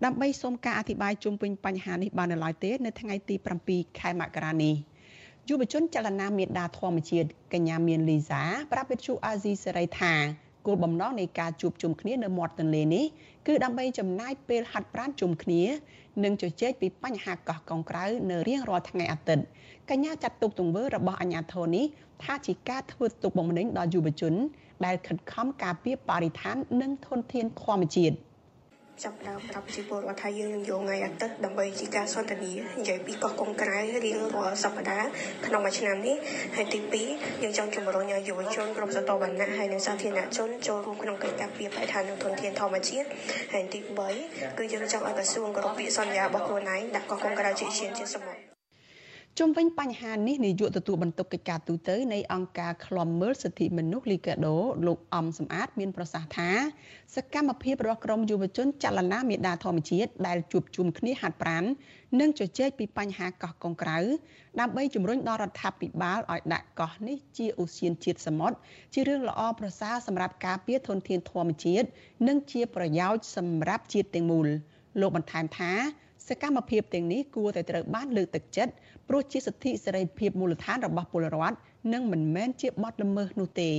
[0.05, 3.35] ដើម្បីសូមការអធិប្បាយជុំវិញបញ្ហានេះបាននៅឡើយទេនៅថ្ងៃទី
[3.67, 4.75] 7ខែមករានេះ
[5.47, 10.13] យុវជនចលនាមេដាធម្មជាតិកញ្ញាមានលីសាប្រាប់វិទ្យុអាស៊ីសេរីថា
[10.65, 13.05] គោលបំណងនៃការជួបជុំគ្នានៅមាត់ទន្លេនេះ
[13.47, 15.63] គឺដើម្បីចំណាយពេលហាត់ប្រាណជុំគ្នា
[16.23, 19.43] និងជជែកពីបញ្ហាកោះកុងក្រៅនៅរៀងរាល់ថ្ងៃអាទិត្យ
[19.89, 21.85] កញ្ញាចាត់ទុកទង្វើរបស់អាជ្ញាធរនេះ
[22.23, 24.33] ថាជាការធ្វើទុកបុកម្នេញដល់យុវជន
[24.85, 28.15] ដែលខិតខំការពារបរិស្ថាន និងធនធានធម្មជាតិ។
[29.03, 35.09] ចាប់ដើមប្រាប់ប្រជាពលរដ្ឋថាយើងនឹងយកថ្ងៃអាទិត្យដើម្បីជាការសន្ទនានិយាយពីកោះកុងក្រៅរៀងរាល់សប្តាហ៍
[35.45, 36.15] ក្នុងមួយឆ្នាំនេះ
[36.55, 36.79] ហើយទី
[37.11, 43.07] 2យើងចង់ជំរុញឲ្យយុវជនគ្រប់ស្រទាប់វណ្ណៈហើយនិងសាធារណជនចូលរួមក្នុងកិច្ចការពារបរិស្ថាននិងធនធានធម្មជាតិ
[43.53, 43.79] ហើយទី
[44.19, 48.48] 3គឺយើងចង់ឲ្យក្រសួងគោរពពាក្យសន្យារបស់ខ្លួនឯងដាក់កោះកុងក្រៅជាជាជាសមុទ្រ
[49.41, 56.49] ជុំវិញបញ្ហានេះនាយកទទួលបន្ទុកកិច្ចការទូតនៃអង្គការឃ្លាំមើលសិទ្ធិមនុស្សលីកាដូលោកអំសំអាត មានប្រសាសន៍ថា
[57.15, 61.63] សកម្មភាពរបស់ក្រមយុវជនចលនាមេដាធម្មជាតិដែលជួបជុំគ្នាហាត់ប្រាណ
[62.19, 63.99] និងជជែកពីបញ្ហាកោះកុងក្រៅ
[64.59, 68.57] ដើម្បីជំរុញដល់រដ្ឋាភិបាលឲ្យដាក់កោះនេះជាឧស្សាហជាតិសមុទ្រ
[68.93, 71.87] ជារឿងល្អប្រសើរសម្រាប់ការពារធនធានធម្មជាតិ
[72.27, 74.47] និងជាប្រយោជន៍សម្រាប់ជាតិទាំងមូល
[74.99, 75.73] លោកបន្ថែមថា
[76.27, 78.73] សកម្មភាពទាំងនេះគួរតែត្រូវបានលើកទឹកចិត្ត
[79.09, 81.57] ព្រោះជាសិទ្ធិសេរីភាពមូលដ្ឋានរបស់ពលរដ្ឋ
[81.93, 83.71] និងមិនមែនជាបទល្មើសនោះទេ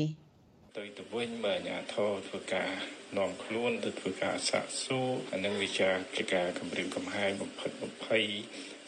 [0.77, 2.71] ទៅទៅវិញបើអាញាធរធ្វើការ
[3.19, 8.25] នាំខ្លួនទៅធ្វើការសាកសួរអានឹងវាជាការគម្រាមកំហែងបំផិតបំភ័យ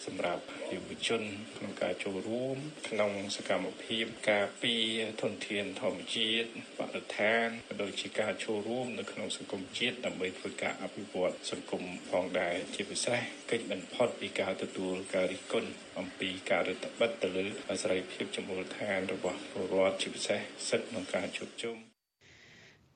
[0.05, 1.23] សម្រាប់ យុវជន
[1.57, 2.57] ក្នុងការចូលរួម
[2.89, 4.87] ក្នុងសកម្មភាពការពារ
[5.23, 17.47] ធនធានធម្មជាតិបរិស្ថានក៏ដូចជាការចូលរួមនៅក្នុងសង្គមជាតិដើម្បីធ្វើការអភិវឌ្ឍសង្គមផងដែរជាពិសេសកិច្ចបន្ផុតពីការទទួលការរិះគន់អំពីការរដ្ឋបិទទៅលើ
[17.83, 21.92] សេរីភាពចំពោះឋានរបស់ពលរដ្ឋជាពិសេសសិទ្ធិក្នុងការជួបជុំ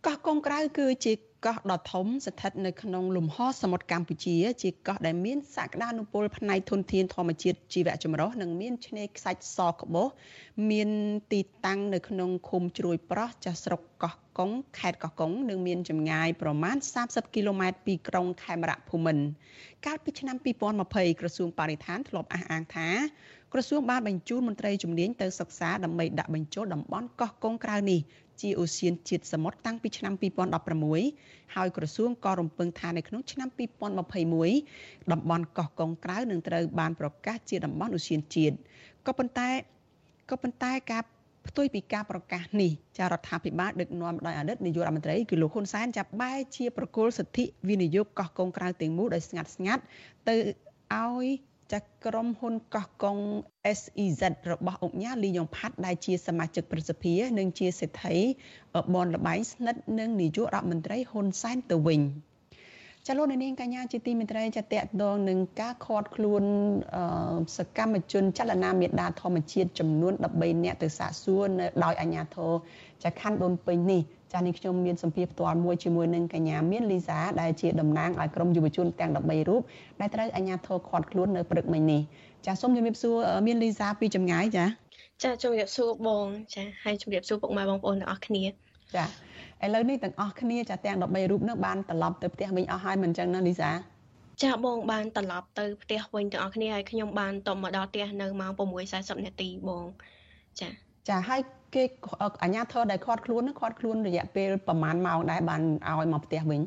[0.07, 1.13] កោះកុងក្រៅគឺជា
[1.47, 10.09] កោះដ៏ធំស្ថិតនៅក្នុងលំហសមុទ្រកម្ពុជា ជាកោះដែលមានសក្តានុពលផ្នែកធនធានធម្មជាតិជីវៈចម្រុះនិងមានឆ្នេរខ្សាច់សក្បុស
[10.71, 10.89] មាន
[11.33, 19.25] ទីតាំងនៅក្នុងឃុំជ្រួយប្រោះចាស់ស្រុកកោះកុងខេត្តកោះកុងនិងមានចម្ងាយប្រមាណ30គីឡូម៉ែត្រពីក្រុងខេមរៈភូមិន្ទ
[19.87, 20.37] កាលពីឆ្នាំ
[20.83, 22.89] 2020ក្រសួងបរិស្ថានធ្លាប់អះអាងថា
[23.53, 28.01] ក្រសួងបានបញ្ជូនមន្ត្រីជំនាញទៅសិក្សាដើម្បីដាក់បញ្ចូលតំបន់កោះកុងក្រៅនេះ
[28.43, 30.15] ជាអូសៀនជាតិសមុទ្រតាំងពីឆ្នាំ
[30.85, 33.49] 2016ហើយក្រសួងក៏រំពឹងថានៅក្នុងឆ្នាំ
[34.51, 38.57] 2021តំបន់កោះកុងក្រៅនឹងត្រូវបានប្រកាសជាតំបន់អូសៀនជាតិ
[39.07, 39.49] ក៏ប៉ុន្តែ
[40.31, 41.03] ក៏ប៉ុន្តែការ
[41.49, 49.83] ផ្ទុយពីការប្រកាសនេះចារដ្ឋាភិបាលដឹកនាំដោយអតីតនាយករដ្ឋមន្ត្រីគឺលោកហ៊ុនសែនចាប់បែរជាប្រគល់សិទ្ធិវិនិយោគកោះកុងក្រៅទាំងមូលដោយស្ងាត់ស្ងាត់
[50.29, 50.37] ទៅ
[50.95, 51.27] ឲ្យ
[51.73, 53.19] ចាក្រុមហ៊ុនកោះកុង
[53.79, 58.17] SEZ របស់អង្គញាលីយ៉ុងផាត់ដែលជាសមាជិកប្រសិទ្ធិនិងជាសេដ្ឋី
[58.95, 62.01] បនលបែងស្និទ្ធនឹងនាយករដ្ឋមន្ត្រីហ៊ុនសែនទៅវិញ
[63.07, 66.43] ចលនានាងកញ្ញាជាទីមេត្រីចាតតដងនឹងការខាត់ខ្លួន
[67.57, 72.53] សកម្មជនចលនាមេដាធម្មជាតិចំនួន13នាក់ទៅសាកសួរនៅដោយអាជ្ញាធរ
[73.05, 74.03] ចាខណ្ឌដូនពេញនេះ
[74.33, 79.63] ចានេះខ្ញុំមានសម្ភារផ្ទាល់មួយជាមួយនឹងកញ្ញាមានលីសាដែលជាតំណាងឲ្យក្រុមយុវជនទាំង13រូប
[80.01, 82.01] ដែលត្រូវអាជ្ញាធរឃាត់ខ្លួននៅព្រឹកមិញនេះ
[82.47, 84.67] ចាសូមជំរាបសួរមានលីសាពីចម្ងាយចា
[85.23, 88.45] ចាជំរាបសួរបងចាហើយជំរាបសួរពុកម៉ែបងប្អូនទាំងអស់គ្នា
[88.97, 89.05] ចា
[89.65, 93.71] ឥឡូវនេះទាំងអស់គ្នាចាទាំង13រូបនោះបានត្រឡប់ទៅផ្ទះវិញអស់ហើយមិនអញ្ចឹងណាលីសា
[94.43, 98.53] ចាបងបានត្រឡប់ទៅផ្ទះវិញទាំងអស់គ្នាហើយខ្ញុំបានតមកដល់ផ្ទះនៅម៉ោង
[98.89, 99.85] 6:40នាទីបង
[100.61, 100.69] ចា
[101.09, 101.41] ចាហើយ
[101.77, 101.85] គេ
[102.43, 106.61] អាញាធរដែលខាត់ខ្លួននឹងខាត់ខ្លួនរយៈពេលប្រហែលម៉ោងដែរបានឲ្យមកផ្ទះវិញ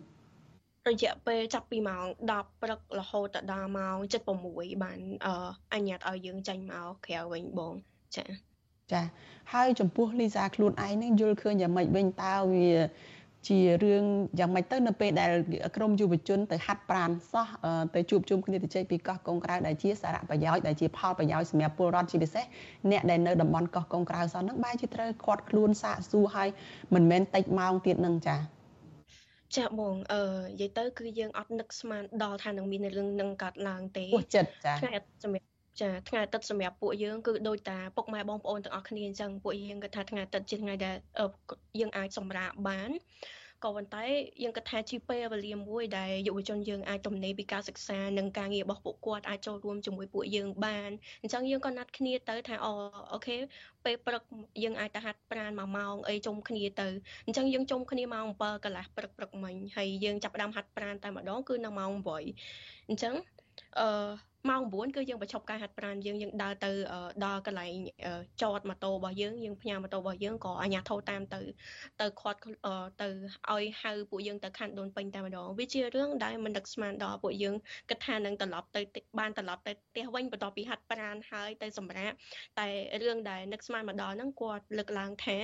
[0.89, 3.97] រយៈពេលចាប់ពីម៉ោង10ព្រឹករហូតដល់ម៉ោង
[4.41, 4.99] 7:06បាន
[5.73, 7.73] អញ្ញាតឲ្យយើងចេញមកក្រៅវិញបង
[8.15, 8.23] ចា
[8.91, 9.01] ចា
[9.53, 12.69] ហើយចំពោះលីសាខ្លួនឯងនឹងយល់ឃើញយ៉ាងម៉េចវិញតើវា
[13.47, 14.03] ជារឿង
[14.39, 15.31] យ៉ាងម៉េចទៅនៅពេលដែល
[15.75, 17.47] ក្រមយុវជនទៅហាត់ប្រាណសោះ
[17.95, 22.45] ទៅជួបជុំគ្នាទៅជែកពីកោះកុងក្រៅដែលជាសារៈប្រយោជន៍ដែលជាផលប្រយោជន៍សម្រាប់ពលរដ្ឋជាពិសេស
[22.91, 26.49] អ្នកដែលនៅតំបន់កោះកុងក្រៅសោះហ្នឹងបែរជាត្រូវខាត់ខ្លួនសាកសួរហើយ
[26.93, 28.37] មិនមែនតិចម៉ោងទៀតនឹងចា
[29.57, 35.48] ចាបងអឺនិយាយទៅគឺយើងអត់នឹកស្មានដល់ថានឹងមានរឿងនឹងកាត់ឡើងទេពោះចិត្តចាថ្ងៃសម្រាប់
[35.81, 40.95] ចាថ្ងៃអាទិត្យសម្រាប់ពួកយើងគឺដូចតាពុកម៉ែបងប្អូនទាំងអស់គ្នាអញ្ចឹងពួកយើងគិតថាថ្ងៃអាទិត្យជាថ្ងៃដែល
[41.79, 42.91] យើងអាចសម្រាកបាន
[43.63, 44.05] ក៏ប៉ុន្តែ
[44.43, 50.89] យើងគិតថាជាពេលវេលាមួយដែលយុវជនយើងអាចទំនេរពីការសិក្សានិងការងាររបស់ពួកគាត់អាចចូលរួមជាមួយពួកយើងបាន
[51.21, 52.71] អញ្ចឹងយើងក៏ណាត់គ្នាទៅថាអូ
[53.13, 53.37] អូខេ
[53.85, 54.23] ពេលព្រឹក
[54.63, 56.87] យើងអាចទៅហាត់ប្រាណមួយម៉ោងអីជុំគ្នាទៅ
[57.25, 61.91] អញ្ចឹងយើងជុំគ្នាម៉ោង7កន្លះព្រឹកព្រឹកមិញហើយយើងចាប់ផ្ដើមហាត់ប្រាណតែម្ដងគឺនៅម៉ោង
[62.47, 63.13] 8អញ្ចឹង
[63.79, 64.09] អឺ
[64.47, 66.71] ម៉ោង9គឺយើងបញ្ឈប់ការហាត់ប្រាណយើងយើងដើរទៅ
[67.25, 67.71] ដល់កន្លែង
[68.41, 71.41] ចតម៉ូតូរបស់យើងយើងផ្ញើម៉ូតូរបស់យើងក៏អាជ្ញាធរតាមទៅ
[72.01, 72.39] ទៅខាត់
[73.01, 73.07] ទៅ
[73.51, 77.55] ឲ្យហៅពួកយើងទៅខណ្ឌដូនពេញតែម្ដងវាជារឿងដែលមិនដឹកស្មានដល់ពួកយើង
[77.89, 78.81] គិតថានឹងត្រឡប់ទៅ
[79.19, 82.15] បានត្រឡប់ទៅផ្ទះវិញបន្ទាប់ពីហាត់ប្រាណហើយទៅសម្រាប់
[82.59, 82.67] តែ
[83.01, 85.37] រឿងដែលនឹកស្មានមកដល់ហ្នឹងគាត់លើកឡើងថា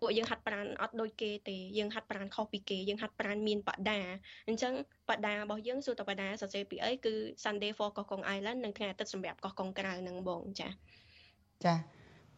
[0.00, 4.00] ពួកយើងហាត់ប្រាណអត់ដូចគេទេយើងហាត់ប្រាណខុសពីគេយើងហាត់ប្រាណមានបដា
[4.48, 4.72] អញ្ចឹង
[5.08, 10.68] បដារបស់យើងសួរតបដាសរសេរពីអីគឺ Sunday for កោះកុង Island និងថ្ងៃអាទិត្យសម្រាប់កោះកុងក្រៅនឹងបងចា
[11.64, 11.74] ចា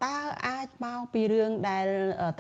[0.05, 1.87] តើអាចមកពីរឿងដែល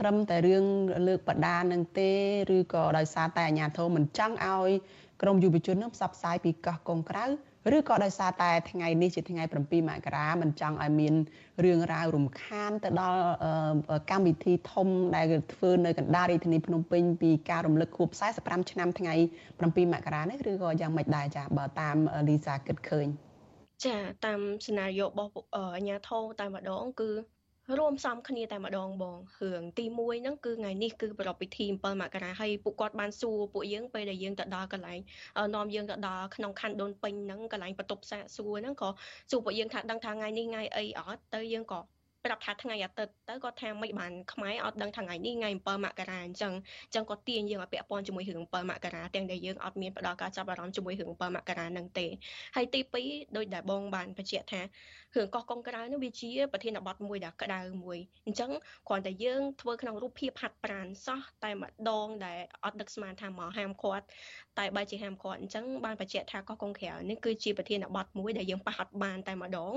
[0.00, 0.64] ត្រឹមតែរឿង
[1.06, 2.10] លើកបដានឹងទេ
[2.56, 4.70] ឬក៏ដោយសារតែអាជ្ញាធរមិនចង់ឲ្យ
[5.22, 7.24] ក្រមយុវជននឹងផ្សព្វផ្សាយពីកោះកុងក្រៅ
[7.74, 11.14] ឬក៏ដោយសារតែថ្ងៃនេះជាថ្ងៃ7មករាមិនចង់ឲ្យមាន
[11.64, 13.20] រឿងរ៉ាវរំខានទៅដល់
[14.10, 18.08] កម្មវិធីធំដែលធ្វើនៅកណ្ដាលរាជធានីភ្នំពេញពីការរំលឹកខួប
[18.40, 19.14] 45ឆ្នាំថ្ងៃ
[19.54, 21.96] 7មករានេះឬក៏យ៉ាងម៉េចដែរចាបើតាម
[22.28, 23.06] លីសាគិតឃើញ
[23.84, 27.10] ចាតាមសេណារីយ៉ូរបស់អាញាធរតែម្ដងគឺ
[27.78, 34.98] រួមផ្សំគ្នាតែម្ដងបងរឿងទី1ហ្នឹងគឺថ្ងៃនេះគឺប្រពៃពិធី7មករាហើយពួកគាត់បានសួរពួកយើងពេលដែលយើងទៅដល់កន្លែង
[35.54, 38.88] នាំយើងទៅដល់ក្នុងខណ្ឌដូនពេញហ្នឹងកន្លែងបន្ទប់សាកសួរហ្នឹងក៏
[39.30, 41.80] សួរពួកយើងថាដឹងថាថ្ងៃនេះថ្ងៃអីអត់ទៅយើងក៏
[42.26, 46.52] ប្រាប់ថាថ្ងៃអាទិត្យទៅគាត់ថាមិនបានខ្មែរអត់ដឹងថាថ្ងៃនេះថ្ងៃ7មករាអញ្ចឹង
[46.86, 52.06] អញ្ចឹងគាត់ទាញយើងឲ្យពាក់ព័ន្ធជាមួយរឿង7មករាទាំងដែលយើងអត់មានផ្ដល់ការចាប់អារម្មណ៍ជាមួយរឿង7មករានឹងទេ
[52.56, 54.60] ហើយទី2ដោយដែលបងបានបញ្ជាក់ថា
[55.16, 58.50] រឿងកោះកុងក្រៅនេះវាជាប្រធានបទមួយដែលក្តៅមួយអញ្ចឹង
[58.88, 64.04] គ្រាន់តែយើងធ្វើក្នុងរូបភាពហាត់ប្រានសោះតែម្ដងដែលអត់ដឹកស្មានថាមកហាមឃាត់
[64.58, 69.72] តែបើជាហាមឃាត់អញ្ចឹងបានបញ្ជាក់ថាកោះកុងក្រៅនេះគឺជាប្រធានបទមួយដែលយើងប៉ះអត់បានតែម្ដង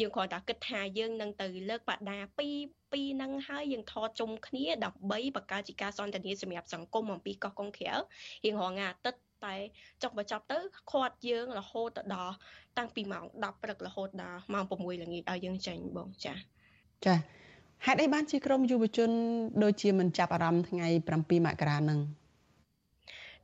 [0.00, 2.48] យើងគ្រាន់តែគិតថាយើងនឹងទៅលើកបដាពី
[2.92, 7.92] ពីនឹងហើយយើងថតជុំគ្នាដើម្បីបង្កើតជាការសន្ទនាសម្រាប់សង្គមអំពីកោះកុងក្រៅ
[8.44, 9.54] រៀងរាល់ថ្ងៃអាទិត្យ តែ
[10.02, 10.58] ចុះបញ្ចប់ទៅ
[10.90, 12.34] ខាត់យើងរហូតទៅដល់
[12.78, 16.34] តាំងពីម៉ោង10ព្រឹករហូតដល់ម៉ោង6ល្ងាចឲ្យយើងចេញបងចា
[17.04, 17.14] ចា
[17.86, 19.10] ហេតុអីបានជាក្រមយុវជន
[19.62, 22.00] ដូចជាមិនចាប់អារម្មណ៍ថ្ងៃ7មករានឹង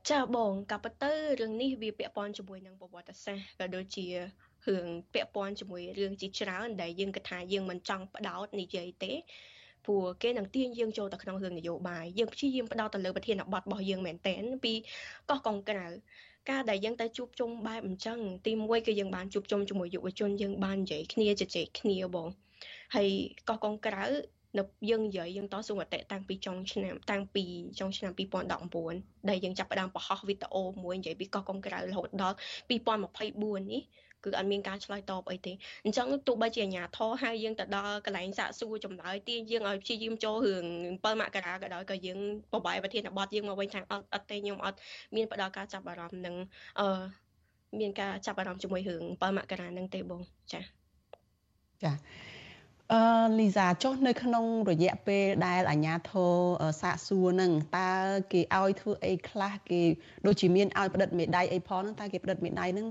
[0.09, 9.11] ចាបងក៏ប៉ុន្តែរឿងនេះវាពាក់ព័ន្ធជាមួយនឹងប្រវត្តិសាស្ត្រក៏ដូចជារឿងពាក់ព័ន្ធជាមួយរឿងជាច្រើនដែលយើងគិតថាយើងមិនចង់បដោតនិយាយទេ
[9.85, 14.73] ព្រោះគេនឹងទាញយើងចូលទៅក្នុងរឿងនយោបាយយើងព្យាយាមផ្ដោតទៅលើប្រធានបទរបស់យើងមែនតែនពី
[15.29, 15.87] កោះកុងក្រៅ
[16.49, 18.17] ការដែលយើងទៅជួបជុំបែបអញ្ចឹង
[18.47, 22.27] ទីមួយគឺយើងបានជួបជុំជាមួយយុវជនយើងបាននិយាយគ្នាជជែកគ្នាបង
[22.95, 23.09] ហើយ
[23.49, 24.05] កោះកុងក្រៅ
[24.57, 27.43] នៅយើងនិយាយយើងតស៊ូមតិតាំងពីចុងឆ្នាំតាំងពី
[27.79, 28.11] ចុងឆ្នាំ
[28.69, 32.37] 2019ដែលយើងចាប់ផ្ដើមបង្ហោះវីដេអូមួយនិយាយពីកោះកុងក្រៅរហូតដល់
[32.69, 33.81] 2024នេះ
[34.23, 35.53] គឺអត់មានការឆ្លើយតបអីទេ
[35.85, 42.19] អញ្ចឹងទោះបីជាអាញាធរហើយយើងទៅដល់កន្លែងសាកសួរចម្លើយទាញយើងឲ្យព្យាយាមចូលរឿង7មករាក៏ដោយក៏យើង
[42.53, 44.77] បបាយប្រធានបទយើងមកវិញថាអត់អត់ទេខ្ញុំអត់
[45.15, 46.35] មានផ្ដល់ការចាប់អារម្មណ៍នឹង
[46.79, 47.01] អឺ
[47.79, 50.21] មានការចាប់អារម្មណ៍ជាមួយរឿង7មករានឹងទេបង
[50.53, 50.61] ចា
[51.83, 51.91] ចា
[52.93, 53.03] អឺ
[53.39, 56.33] លីសាចុះនៅក្នុងរយៈពេលដែលអាញាធរ
[56.81, 57.91] សាកសួរនឹងតើ
[58.31, 59.81] គេឲ្យធ្វើអីខ្លះគេ
[60.25, 62.87] ដូចជាមានឲ្យផ្តិតមេដៃអីផងហ្នឹងតើគេផ្តិតមេដៃហ្នឹង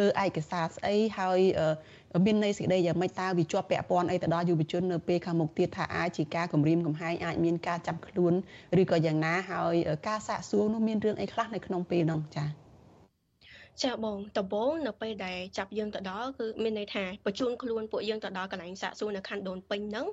[0.00, 1.40] លើឯកសារស្អីហើយ
[2.26, 8.32] មានន័យសេចក្តីយ៉ាងម៉េចតើវាជាប់ពាក់ព័ន្ធអីទៅដល់យុវជននៅពេលខាងមុខទៀតថាអាចជាការគម្រាមកំហែងអាចមានការចាប់ខ្លួន
[8.80, 9.74] ឬក៏យ៉ាងណាហើយ
[10.08, 12.59] ការសាកសួរនោះមានរឿងអីខ្លះនៅក្នុងពេលហ្នឹងចា៎
[13.84, 20.06] ចាបងដំបូងនៅពេលដែលចាប់យើងទៅដល់គឺមានន័យថាបញ្ជូនខ្លួនពួកយើងទៅដល់កន្លែងសាកសួរនៅខណ្ឌដូនពេញហ្នឹង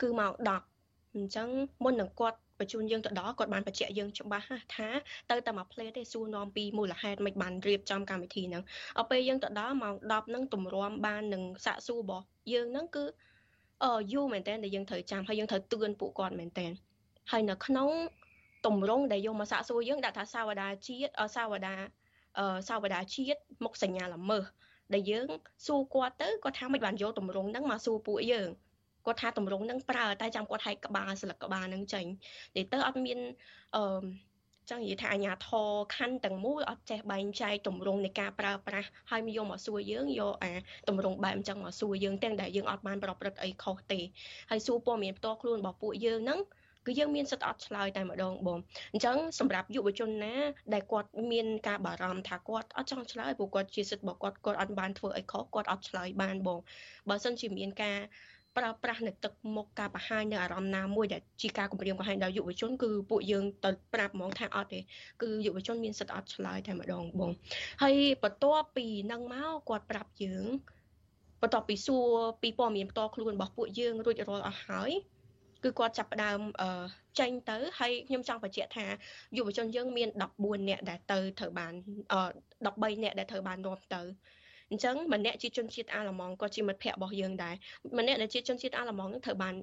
[0.00, 0.32] គឺម៉ោង
[0.78, 1.48] 10អញ្ចឹង
[1.84, 4.88] មុននឹងគាត់បញ្ជូនយើងទៅដល់គាត់បានបញ្ជាក់យើងច្បាស់ថា
[5.30, 8.62] ទៅតែមួយផ្លេតទេសួរនាំពីមូលហេតុមិនបានរៀបចំកម្មវិធីហ្នឹង
[8.96, 13.04] ដល់ពេលយើងទៅដល់ម៉ោង10ហ្នឹងទម្រាំបាននឹងសាកសួររបស់យើងហ្នឹងគឺ
[13.84, 16.66] អឺយូរមែនតើដែលយើងត្រូវចាំហើយយើងត្រូវទឿនពួកគាត់មែនតើ
[17.30, 17.88] ហើយនៅក្នុង
[18.66, 21.74] តម្រងដែលយកមកសាកសួរយើងដាក់ថាសាវតាជាតិសាវតា
[22.68, 24.44] សាវតាជាតិមុខសញ្ញាល្មើស
[24.94, 25.28] ដែលយើង
[25.66, 28.48] សួរគាត់ទៅគាត់ថាមិនបានយកតម្រងហ្នឹងមកសួរពួកយើង
[29.06, 32.06] គាត់ថាតម្រងហ្នឹងប្រើតែចាំគាត់ហែកក្បាលស្លឹកក្បាលហ្នឹងចេញ
[32.56, 33.18] និយាយទៅអត់មាន
[33.76, 34.04] អឺ
[34.70, 40.52] ចឹងនិយាយថាអាញាធរខណ្ឌទាំងមូលអត់ចេះបែងចែកតម្រងនៃការប្រើប្រាស់ហើយមកយកមកសួរយើងយកអា
[40.88, 44.00] តម្រងបែបអញ្ចឹងមកសួរយើងទាំងដែលយើងអត់បានប្រព្រឹត្តអីខុសទេ
[44.50, 46.40] ហើយសួរព័ត៌មានផ្ទាល់ខ្លួនរបស់ពួកយើងហ្នឹង
[46.86, 48.58] គឺយើងមានសិទ្ធិអត់ឆ្លើយតែម្ដងបង
[48.92, 50.34] អញ្ចឹងសម្រាប់យុវជនណា
[50.74, 56.58] ដែលគាត់មានការបារម្ភថាគាត់អត់ចង់ឆ្លើយព្រោះគាត់ជាសិទ្ធិរបស់គាត់គាត់អត់បានធ្វើអីខុសគាត់អត់ឆ្លើយបានបង
[57.08, 57.98] បើសិនជាមានការ
[58.56, 64.80] ប្រើប្រាស់នៅទឹកមុខការបង្ហាញនៅអារម្មណ៍ណាមួយដែលជាការគម្រាមកំហែងដល់យុវជនគឺពួកយើងទៅប្រាប់ហ្មងថាអត់ទេ
[65.22, 67.30] គឺយុវជនមានសិទ្ធិអត់ឆ្លើយតែម្ដងបង
[67.82, 70.44] ហើយបន្ទាប់ពីនឹងមកគាត់ប្រាប់យើង
[71.42, 72.06] បន្ទាប់ពីសួរ
[72.42, 74.90] ពីព័ត៌មានផ្ទាល់ខ្លួនរបស់ពួកយើងរួចរាល់អស់ហើយ
[75.64, 76.40] គឺគាត់ចាប់ផ្ដើម
[77.18, 78.86] ចេញទៅហើយខ្ញុំចង់បញ្ជាក់ថា
[79.36, 81.72] យុវជនយើងមាន14នាក់ដែលទៅត្រូវបាន
[82.38, 84.02] 13នាក់ដែលត្រូវបាននាំទៅ
[84.70, 87.54] អញ្ចឹងម្នាក់ជាជនជាតិអាល្លឺម៉ង់ក៏ជាមិត្តភ័ក្តិរបស់យើងដែរ
[87.98, 89.54] ម្នាក់ដែលជាជនជាតិអាល្លឺម៉ង់នឹងត្រូវបាន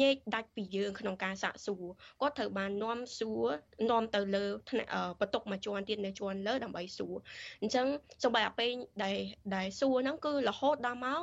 [0.00, 1.84] ញែកដាច់ពីយើងក្នុងការសាកសួរ
[2.20, 3.44] គាត់ត្រូវបាននាំសួរ
[3.90, 7.14] នាំទៅលើថ្នាក់បន្ទុកមួយជាន់ទៀតនៅជាន់លើដើម្បីសួរ
[7.60, 7.86] អញ្ចឹង
[8.22, 8.70] សូម្បីអាពេល
[9.04, 9.16] ដែល
[9.56, 11.22] ដែលសួរហ្នឹងគឺរហូតដល់ម៉ោង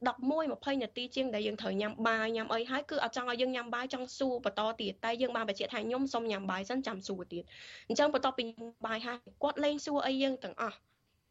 [0.00, 7.44] 11 20នាទីជាងដែលយើងត្រូវញ៉ាំបាយញ៉ាំអីហើយគឺអត់ចង់ឲ្យយើងញ៉ាំបាយចង់សួរបន្តទៀតតែយើងបានបញ្ជាក់ថាខ្ញុំសុំញ៉ាំបាយសិនចាំសួរទៀត
[7.88, 8.44] អញ្ចឹងបន្ទាប់ពី
[8.86, 10.76] បាយហើយគាត់លេងសួរអីយើងទាំងអស់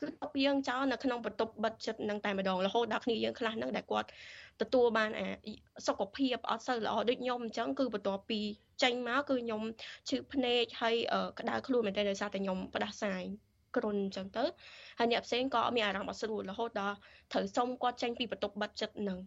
[0.01, 4.09] គឺតបយើងចោលនៅក្នុងបន្ទប់បិទចិត្តនឹងតែម្ដងរហូតដល់គ្នាយើងខ្លះនឹងដែលគាត់
[4.61, 5.27] ទទួលបានអា
[5.87, 8.39] សុខភាពអត់សូវល្អដូចខ្ញុំអញ្ចឹងគឺបន្ទាប់ពី
[8.83, 9.61] ចេញមកគឺខ្ញុំ
[10.09, 10.95] ឈឺភ្នែកហើយ
[11.39, 13.23] ក្តៅខ្លួនមែនតើដោយសារតែខ្ញុំផ្ដាសាយ
[13.75, 14.43] គ្រុនអញ្ចឹងទៅ
[14.99, 16.95] ហើយអ្នកផ្សេងក៏មានអារម្មណ៍អត់ស្រួលរហូតដល់
[17.31, 19.19] ត្រូវសុំគាត់ចេញពីបន្ទប់បិទចិត្តនឹង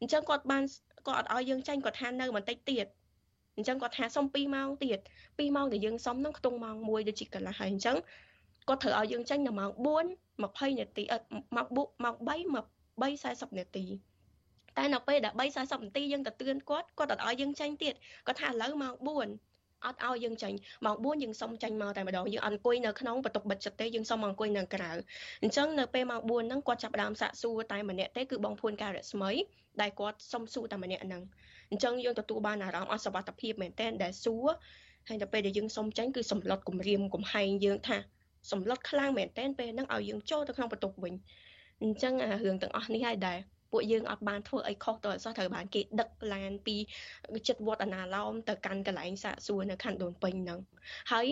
[0.00, 0.62] អញ្ចឹងគាត់បាន
[1.06, 2.86] គាត់អត់ឲ្យយើងចេញគាត់ថានៅបន្តិចទៀត
[3.56, 4.98] អញ្ចឹងគាត់ថាសុំ2ម៉ោងទៀត
[5.38, 7.96] 2ម៉ោងដែលយើងសុំហ្នឹងខ្ទង់ម៉ោង1ដូចជាកន្លះហើយអញ្ចឹង
[8.68, 11.04] គាត់ត្រូវឲ្យយើងចេញនៅម៉ោង4 20នាទី
[11.56, 11.66] ម៉ោង
[12.04, 12.28] ម៉ោង3
[13.02, 13.84] 3:40នាទី
[14.76, 17.94] តែនៅពេលដែល3:40នាទីយើងទៅទឿនគាត់គាត់អត់ឲ្យយើងចេញទៀត
[18.26, 18.94] គាត់ថាឥឡូវម៉ោង
[19.26, 19.51] 4
[19.86, 20.52] អត់ឲ្យយើងចេញ
[20.84, 24.92] ម៉ោង4យើងសុំចេញមកតែម្ដងយើងអត់អង្គុយនៅក្នុងបន្ទប់បិទចិត្តទេយើងសុំមកអង្គុយនៅក្រៅ
[25.42, 29.30] អញ្ចឹងនៅពេលម៉ោង4ហ្នឹងគាត់ចាប់ផ្ដើមសាកសួរតែម្នាក់ទេគឺបងភួនការរស្មី
[29.80, 31.22] ដែលគាត់សុំសួរតែម្នាក់ហ្នឹង
[31.70, 34.46] អញ្ចឹងយើងទទួលបានអារម្មណ៍អស់សុវត្ថិភាពមែនតើដែលសួរ
[35.08, 37.96] ហើយដល់ពេលដែលយើងសុំចេញគឺសម្លុតគម្រាមកំហែងយើងថា
[38.50, 41.14] សម្លុតខ្លាំងមែនតើពេលហ្នឹងឲ្យយើងចូលទៅក្នុងបន្ទប់វិញ
[41.82, 43.38] អញ្ចឹងអារឿងទាំងអស់នេះហើយដែល
[43.72, 46.76] ពួកយើងអត់បានធ្វើអីខុសទៅអត់សោះត្រូវបានគេដឹកឡានពី
[47.48, 50.60] ចិត្តវត្តអនាឡោមទៅកាន់កន្លែងសាកសួរនៅខណ្ឌដូនពេញហ្នឹង
[51.12, 51.26] ហើយ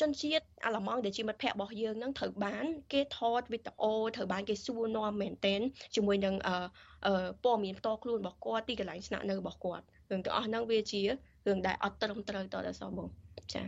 [0.00, 5.60] ជនជាតិអាឡម៉ង់ដែលជាមិត្តភ័ក្តិរបស់យើងនឹងត្រូវបាន គេថតវីដេអូត្រូវបានគេសួរនាំមែនតែន
[5.94, 11.02] ជាមួយនឹងអឺព័ត៌មានផ្ទាល់ខ្លួនរបស់គាត់ទីកន្លែងស្នាក់នៅរបស់គាត់រឿងទាំងអស់ហ្នឹងវាជា
[11.46, 13.08] រឿងដែលអត់ត្រឹមត្រូវតដល់សោះបង
[13.54, 13.62] ចា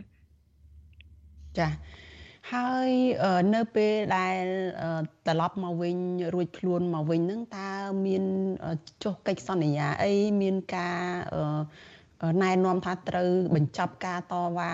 [1.57, 1.67] ចា
[2.51, 2.89] ហើយ
[3.55, 4.43] នៅពេលដែល
[5.27, 5.97] ត្រឡប់មកវិញ
[6.33, 7.69] រួចខ្លួនមកវិញហ្នឹងតើ
[8.05, 8.23] មាន
[9.03, 10.99] ចុះកិច្ចសន្យាអីមានការ
[12.43, 14.71] ណែនាំថាត្រូវបញ្ចប់ការតវ៉ា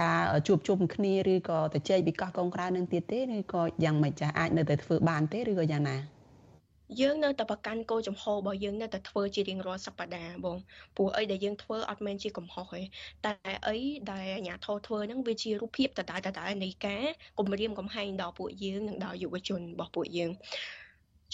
[0.00, 5.96] ការជួបជុំគ្នាឬក៏ទៅជែកវិកោះកងក្រៅនឹងទៀតទេឬក៏យ៉ាងម៉េចចាស់អាចនៅតែធ្វើបានទេឬក៏យ៉ាងណា
[7.00, 10.58] យើងនៅតែប្រកាន់គោលចំហរបស់យើងនៅតែធ្វើជារៀងរាល់សប្តាហ៍បង
[10.96, 12.82] ព្រោះអីដែលយើងធ្វើអត់មែនជាកំហុសទេ
[13.26, 13.34] តែ
[13.66, 13.76] អី
[14.12, 17.04] ដែលអាញាធរធ្វើហ្នឹងវាជារូបភាពដដែលដដែលនៃការ
[17.38, 20.30] គម្រាមកំហែងដល់ពួកយើងនិងដល់យុវជនរបស់ពួកយើង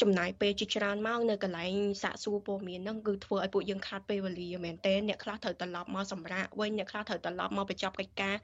[0.03, 8.35] ចំណាយពេលជាច្រើនម៉ោងនៅកន្លែងសាកសួរព័ត៌មានហ្នឹងគឺធ្វើឲ្យពួកយើងខាតពេលវេលាមែនតើអ្នកខ្លះត្រូវត្រឡប់មកសម្រាកវិញអ្នកខ្លះត្រូវត្រឡប់មកបញ្ចប់កិច្ចការ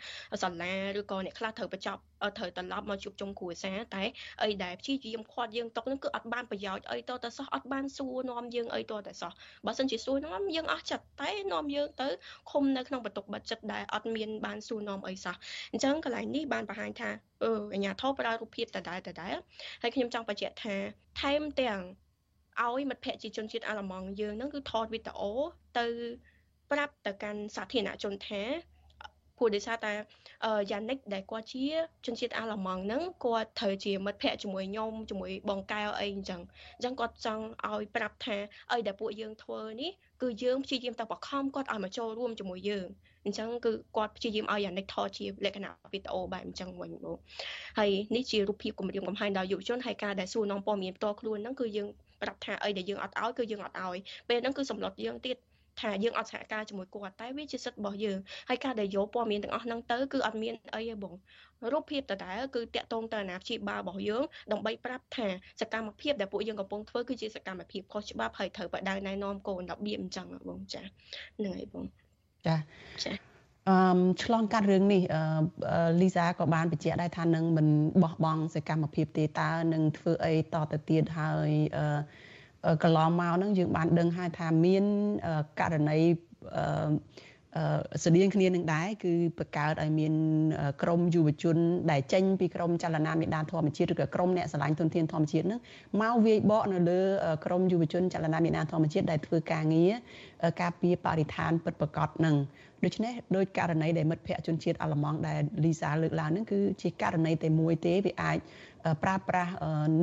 [0.42, 2.00] សាលាឬក៏អ្នកខ្លះត្រូវបញ្ចប់
[2.38, 4.02] ត្រូវត្រឡប់មកជួបជុំគ្រួសារតែ
[4.42, 9.32] អីដែលព្យាយាមខាត់យើងຕົកហ្នឹងគឺអត់បានប្រយោជន៍អីតទៅសោះអត់បានសួរនាំយើងអីតទៅសោះ
[9.66, 12.08] បើសិនជាសួរនាំយើងអស់ចិត្តតែនាំយើងទៅ
[12.50, 15.34] ឃុំនៅក្នុងបន្ទុកបាត់ចិត្តដែលអត់មានបានសួរនាំអីសោះ
[15.72, 17.10] អញ្ចឹងកន្លែងនេះបានបង្ហាញថា
[17.42, 19.36] អឺអាញាធរប្រើរូបភាពដដែលដដែល
[19.82, 20.76] ហើយខ្ញុំចង់បញ្ជាក់ថា
[21.20, 21.80] ថែមទាំង
[22.62, 25.32] ឲ្យមិត្តភ័ក្តិជាជនជាតិអាល្លឺម៉ង់យើងនឹងគឺថតវីដេអូ
[25.78, 25.86] ទៅ
[26.70, 28.42] ប្រាប់ទៅកាន់សាធារណជនថា
[29.38, 29.92] ព្រោះដោយសារតែ
[30.70, 31.64] យ៉ានិកដែលគាត់ជា
[32.06, 36.40] ជនជាតិអាល្លឺម៉ង់ហ្នឹងគាត់ត្រូវជាមិត្តភ័ក្តិជាមួយខ្ញុំជាមួយបងកែវអីអញ្ចឹង
[36.76, 38.36] អញ្ចឹងគាត់ចង់ឲ្យប្រាប់ថា
[38.72, 39.90] អីដែលពួកយើងធ្វើនេះ
[40.22, 42.86] គឺយើងព្យាយាមតែបខំគាត់ឲ្យមកចូលរួមជាមួយយើង
[43.24, 47.16] អញ្ចឹងគឺគាត់ព្យាយាមឲ្យយ៉ានិកថតជាលក្ខណៈវីដេអូបែបអញ្ចឹងវិញបង
[47.78, 51.88] ហើយនេះជារូបភាពគម្រាមកំហែងដល់យុវជនហើយការដែលសួរនាំព័ត៌មានផ្ទាល់ខ្លួនហ្នឹងគឺយើង
[52.22, 53.96] ប្រាប់ថាអីដែលយើងអត់ឲ្យគឺយើងអត់ឲ្យ
[54.28, 55.36] ពេលហ្នឹងគឺសម្លុតយើងទៀត
[55.80, 61.14] ថាយើងអត់សហការជាមួយគាត់តែវាជាសិទ្ធិរបស់យើងហើយការដែលយកព័ត៌មានទាំងអស់ហ្នឹងទៅគឺអត់មានអីទេបង
[61.72, 65.28] រូបភាពដដែលគឺតាក់ទងទៅអាណាព្យាបាលរបស់យើងដើម្បីប្រាប់ថា
[65.60, 71.84] សកម្មភាពដែលពួកយើងកំពុងធ្វើគឺជាសកម្មភាពខុសច្បាប់ហើយត្រូវបដៅណែនាំគោលរបៀបអញ្ចឹងបងចាហ្នឹងហើយបង
[72.46, 72.56] ចា
[73.04, 73.12] ចា
[73.68, 75.02] អឺឆ្លងកាត់រឿងនេះ
[76.02, 77.66] លីសាក៏បានបញ្ជាក់ដែរថានឹងមិន
[78.02, 81.86] បោះបង់សកម្មភាពទេតើនឹងធ្វើអីតទៅទៀតហើយអឺ
[82.82, 84.84] កន្លងមកហ្នឹងយើងបានដឹងហើយថាមាន
[85.60, 85.98] ករណី
[88.04, 90.12] ស្តៀងគ្នានឹងដែរគឺបង្កើតឲ្យមាន
[90.82, 91.56] ក្រមយុវជន
[91.90, 95.60] ដែលចេញពីក្រមចលនាមេដាធម្មជាតិឬក៏ក្រមអ្នកស្រឡាញ់ទុនធានធម្មជាតិហ្នឹង
[96.02, 97.00] មកវាយបកនៅលើ
[97.44, 99.92] ក្រមយុវជនចលនាមេដាធម្មជាតិដែលធ្វើការងារ
[100.60, 102.36] ការពារបរិស្ថានពិតប្រាកដហ្នឹង
[102.84, 108.38] ដូច្នេះដោយករណីដែលមិត្តភ័ក្តិជនជាតិអាល្លឺម៉ង់ដែលលីសាលើកឡើងហ្នឹងគឺជាករណីតែមួយទេវាអាច
[109.02, 109.52] ប្រើប្រាស់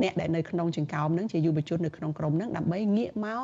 [0.02, 3.42] អ្នកដែលនៅក្នុងចង្កោមហ្នឹងជាយុវជននៅក្នុងក្រុមហ្នឹងដើម្បីងាកមក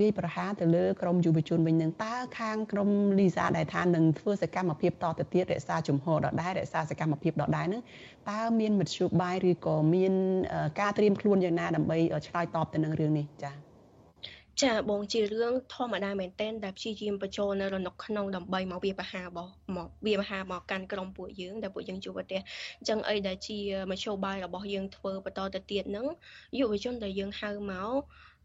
[0.00, 7.82] វាយប្រហារទៅលើក្រមយុវជនវិញនឹងតើខាងក្រមលីសាដែលថានឹងធ្វើសកម្មភាពតទៅទៀតរក្សាជំហរដដែលរក្សាសកម្មភាពដដែលនឹង
[8.30, 10.12] តើមានមធ្យោបាយឬក៏មាន
[10.80, 11.98] ការត្រៀមខ្លួនយ៉ាងណាដើម្បី
[12.28, 13.71] ឆ្លើយតបទៅនឹងរឿងនេះចា៎
[14.60, 22.40] ចាបងជារឿងធម្មតាមែនទែនដែលព្យាយាមបញ្ចូលនៅរនុកក្នុងដើម្បីមកវាបហារបស់មកវាបហាមកកាន់ក្រុមពួកយើងដែលពួកយើងជួបប្រទេស
[22.78, 23.58] អញ្ចឹងអីដែលជា
[23.90, 26.06] មធ្យោបាយរបស់យើងធ្វើបន្តទៅទៀតហ្នឹង
[26.58, 27.92] យុវជនដែលយើងហៅមក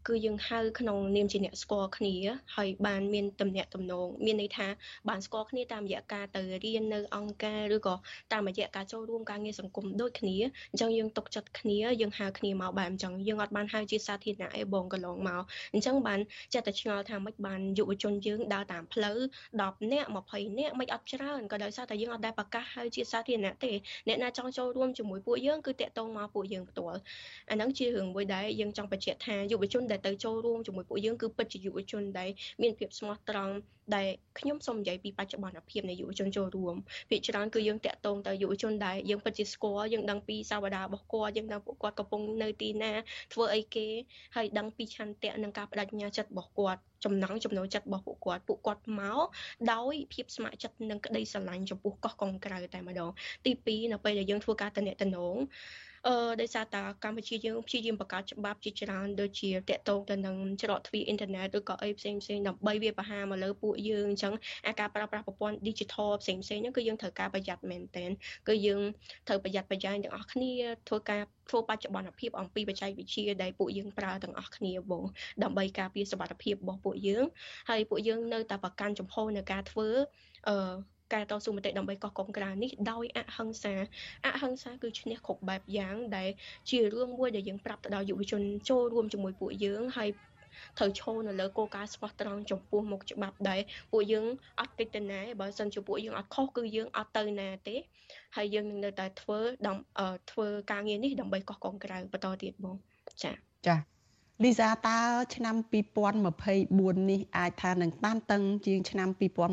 [0.08, 2.14] គឺយើងហៅក្នុងនាមជាអ្នកស្គាល់គ្នា
[2.56, 4.66] ហើយបានមានតំណែងតំណងមានន័យថា
[5.08, 7.94] បានស្គាល់គ្នាតាមរយៈការទៅរៀននៅអង្គការឬក៏
[8.32, 10.36] តាមរយៈការចូលរួមការងារសង្គមដូចគ្នា
[10.72, 15.42] អញ្ចឹងយើងទុកចិត្តគ្នាយើងហៅគ្នាមកបែបអញ្ចឹងយើងអត់បានហៅជាសាធារណៈអីបងកន្លងមក
[15.74, 16.20] អញ្ចឹងបាន
[16.54, 19.18] ចិត្តតែឆ្ងល់ថាមិនបានយុវជនយើងដើរតាមផ្លូវ
[19.58, 23.72] 10នាក់20នាក់មិនអត់ច្រើនក៏ដោយសារតែយើងអត់ដែលប្រកាសហៅជាសាធារណៈទេ
[24.08, 26.98] អ្នកណាចង់ចូលរួមជាមួយពួកយើងគឺតាក់ទងមកពួកយើងផ្ទាល់
[27.50, 32.30] អាហ្នឹងជារឿងមួយដែលយើងចង់បញ្ជាក់ថាយុវជនដែលទៅចូលរួមជាមួយពួកយើងគឺពិតជាយុវជនដែល
[32.62, 33.54] មានភាពស្មោះត្រង់
[33.96, 36.74] ដែលខ្ញុំសូមនិយាយពីបច្ចុប្បន្នភាពនៃយុវជនចូលរួម
[37.10, 42.92] ភាគច្រើនគឺយើងតាក់ទងទៅយុវជនដែលយើងពិតជាស្គាល់យើងដឹងពីសាវតារបស់គាត់យើងដឹងពួកគាត់កំពុងនៅទីណា
[43.32, 43.86] ធ្វើអីគេ
[44.36, 49.26] ហើយដឹងពីឆន្ទៈនិងការបដិញ្ញាចិត្តរបស់គាត់ចំណង់ចំណូលចិត្តរបស់ពួកគាត់ពួកគាត់មក
[49.72, 53.10] ដោយភាពស្ម័គ្រចិត្តនិងក្តីស្រឡាញ់ចំពោះកោះកុងក្រៅតែម្ដង
[53.44, 54.96] ទី2នៅពេលដែលយើងធ្វើការតំណែង
[56.08, 64.34] អឺដោយសារតាកម្ពុជាយើងព្យាយាមបង្កើតច្បាប់ជាច្រើនដូចជាតកតងទៅនឹងច្រកទ្វារអ៊ីនធឺណិតឬក៏អីផ្សេងផ្សេងដើម្បីវាបហាមកលើពួកយើងអញ្ចឹង
[64.66, 68.10] អាការប្រើប្រាស់ប្រព័ន្ធ digital ផ្សេងផ្សេងហ្នឹងគឺយើងត្រូវការប្រយ័ត្នមែនទែន
[68.48, 68.82] គឺយើង
[69.28, 70.52] ត្រូវប្រយ័ត្នប្រយែងទាំងអស់គ្នា
[70.88, 75.04] ធ្វើការធ្វើបច្ចុប្បន្នភាពអំពីបច្ចេកវិទ្យាដែលពួកយើងប្រើទាំងអស់គ្នាបង
[75.42, 77.24] ដើម្បីការពារសុវត្ថិភាពរបស់ពួកយើង
[77.70, 79.88] ហើយពួកយើងនៅតែប្រកាន់ចំហនៅការធ្វើ
[80.48, 83.74] អឺ ការតស៊ូមតិដើម្បីកោះកុងក្រៅនេះដោយអហិង្សា
[84.26, 86.30] អហិង្សាគឺឈ្នះគ្រប់បែបយ៉ាង ដែល
[86.70, 90.10] ជារឿងមួយដែលយើងប្រាប់ទៅដល់យុវជនចូលរួមជាមួយពួកយើងហើយ
[90.78, 93.60] ត្រូវឈរនៅលើគោលការណ៍ស្មោះត្រង់ចំពោះមុខច្បាប់ដែរ
[93.92, 94.26] ពួកយើង
[94.60, 97.76] អត់កិច្ចទៅណាបើសិនជាពួកយើងអត់ខុសគឺយើងអត់ទៅណាទេ
[98.36, 99.38] ហើយយើងនឹងនៅតែធ្វើ
[100.30, 102.76] ធ្វើការងារនេះដើម្បីកោះកុងក្រៅបន្តទៀតបង
[103.22, 103.32] ចា
[103.66, 103.97] ចា
[104.44, 104.98] លីសាតើ
[105.36, 105.56] ឆ្នាំ
[106.22, 109.08] 2024នេះអាចថានឹងតានតឹងជាងឆ្នាំ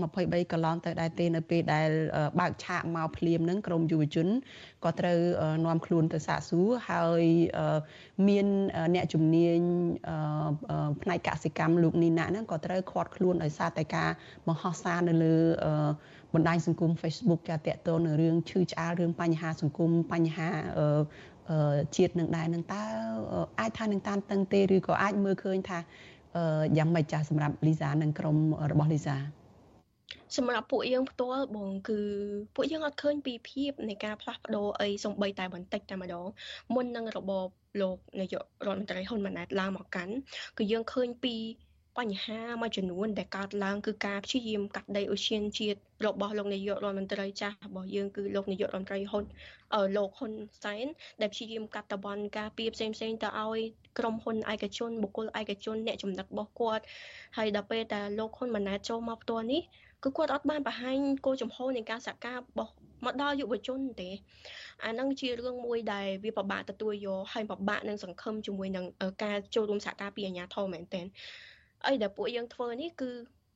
[0.08, 1.90] 2023កន្លងទៅដែរទេនៅពេលដែល
[2.40, 4.28] បើកឆាកមកភ្លាមនឹងក្រមយុវជន
[4.84, 5.20] ក៏ត្រូវ
[5.66, 7.24] នាំខ្លួនទៅសាកសួរហើយ
[8.28, 8.48] មាន
[8.96, 9.60] អ្នកជំនាញ
[11.02, 14.10] ផ្នែកកសិកម្មលោកនីណាហ្នឹងក៏ត្រូវខាត់ខ្លួនដោយសារតែការ
[14.48, 15.36] បង្ហោះសារនៅលើ
[16.34, 20.50] បណ្ដាញសង្គម Facebook ចាតតទៅនឹងរឿងឈឺឆ្អាលរឿងបញ្ហាសង្គមបញ្ហា
[21.96, 22.84] ជាតិនឹងដែរនឹងតើ
[23.60, 25.80] អាចថានឹងតានតឹងទេឬក៏អាចមើលឃើញថា
[26.78, 28.38] យ៉ាងម៉េចចាស់សម្រាប់លីសានិងក្រុម
[28.72, 29.16] របស់លីសា
[30.38, 32.00] សម្រាប់ពួកយើងផ្ទាល់បងគឺ
[32.56, 36.26] ពួកយើងអត់ឃើញពីភាពនៃការផ្លាស់ប្ដូរអីសំបីតែបន្តិចតែម្ដង
[36.74, 37.48] មុននឹងរបប
[37.82, 40.14] លោកនាយករដ្ឋមន្ត្រីហ៊ុនម៉ាណែតឡើងមកកាន់
[40.58, 41.36] គឺយើងឃើញពី
[42.00, 49.24] បញ្ហាមួយចំនួនដែលកើតឡើងគឺការព្យាយាមកាត់ដីអូសៀនជាតិរបស់លោកនាយករដ្ឋមន្ត្រីចាស់របស់យើងគឺលោកនាយករដ្ឋមន្ត្រីហ៊ុន
[49.76, 50.32] អឺលោកហ៊ុន
[50.64, 50.86] សែន
[51.22, 53.60] ដែលព្យាយាមកាត់តបនការពីផ្សេងផ្សេងទៅឲ្យ
[54.00, 56.84] ក្រុមហ៊ុនឯកជនបុគ្គលឯកជនអ្នកចំណឹករបស់គាត់
[57.38, 59.62] ហើយដល់ពេលតែលោកហ៊ុនម៉ាណែតចូលមកផ្ទាល់នេះ
[60.04, 62.74] គឺគាត់អត់បានបង្ហាញគោលចំហនៃការសហការរបស់
[63.06, 64.10] មកដល់យុវជនទេ
[64.86, 68.86] អានឹងជារឿងមួយដែលវាពិបាកទទួលយកហើយពិបាកនឹងសង្ឃឹមជាមួយនឹង
[69.24, 71.06] ការចូលរួមសហការពីអាជ្ញាធរមែនទែន
[71.88, 73.12] អីដែលពួកយើងធ្វើនេះគឺ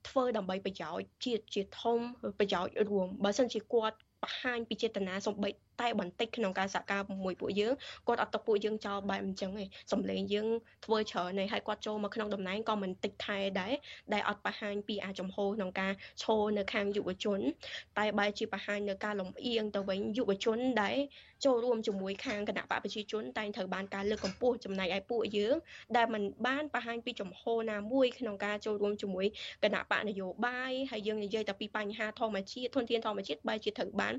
[0.08, 2.00] ធ្វើដើម្បីប្រយោជន៍ជាតិជាធំ
[2.40, 5.50] ប្រយោជន៍រួមបើមិនជាគាត់បង្ហាញពីចេតនាសំបី
[5.82, 7.74] តែបន្តិចក្នុងការសហការជាមួយពួកយើង
[8.08, 10.48] គាត់អត់ទៅពួកយើងចោលបែបអញ្ចឹងឯងសំឡេងយើង
[10.86, 13.74] ធ្វើច្រើនឯងហើយគាត់ចូលមកក្នុងតំណែងក៏មិនតិចថែដែរ
[14.14, 15.92] ដែលអត់បង្ហាញពីអាចំហក្នុងការ
[16.24, 17.40] ឈរនៅខាងយុវជន
[17.98, 20.98] តែបែរជាបង្ហាញនៅការលំអៀងទៅវិញយុវជនដែល
[21.46, 25.56] ចូលរួមជាមួយខាងគណៈបកប្រជាជនតែងត្រូវបានការលើកកម្ពស់ចំណែកឯពួកយើង
[25.98, 29.26] ដែលមិនបានបង្ហាញពីចំហណាមួយក្នុងការចូលរួមជាមួយ
[29.64, 34.14] គណៈបកនយោបាយហើយយើងនិយាយតែពីបញ្ហាធម្មជាតិធនធានធម្មជាតិបែរជាត្រូវបាន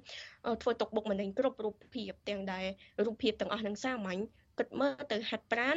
[0.62, 2.66] ធ្វើទុកបុកម្នេញគ្រប់រូបភាពទាំងដែល
[3.04, 4.20] រូបភាពទាំងអស់នឹងសាមញ្ញ
[4.58, 5.76] គិតមើលទៅហាត់ប្រាន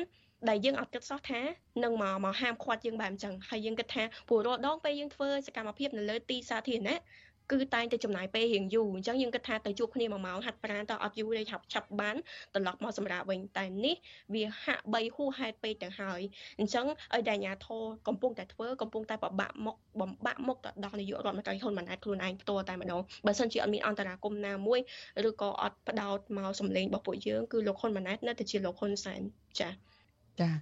[0.50, 1.42] ដែលយើងអត់គិតសោះថា
[1.84, 7.00] នឹងមកមកហាមឃាត់យើងបែបអញ្ចឹងហើយយើងគិតថាព្រោះរាល់ដងពេលយើងធ្វើសកម្មភាពនៅលើទីសាធារណៈ
[7.52, 12.16] គឺតែងតែចំណាយពេលរៀងយូរអញ្ចឹងយើងគិតថាទៅជួបគ្នាមួយម៉ោងហាត់ប្រាណទៅអត់យូរទេឆាប់ឆាប់បាន
[12.54, 13.96] ត្រឡប់មកសម្រាប់វិញតែនេះ
[14.34, 16.22] វាហាក់បីហួសហេតុពេកទៅហើយ
[16.60, 24.80] អញ្ចឹងឲ្យតែអាញាធរកំពុងតែធ្វើកំពុងតែបបាក់មុខបំបាក់មុខទៅដល់នាយករដ្ឋមន្ត្រីហ៊ុនម៉ាណែតខ្លួនឯងផ្ទាល់តែម្ដងបើសិនជាអត់មានអន្តរាគមណាមួយ
[25.30, 29.22] ឬក៏អត់ផ្ដោតមកសម្លេងរបស់ពួកយើងគឺលោកហ៊ុនម៉ាណែតនៅតែជាលោកហ៊ុនសែន
[29.60, 29.72] ចា៎
[30.40, 30.54] ចា៎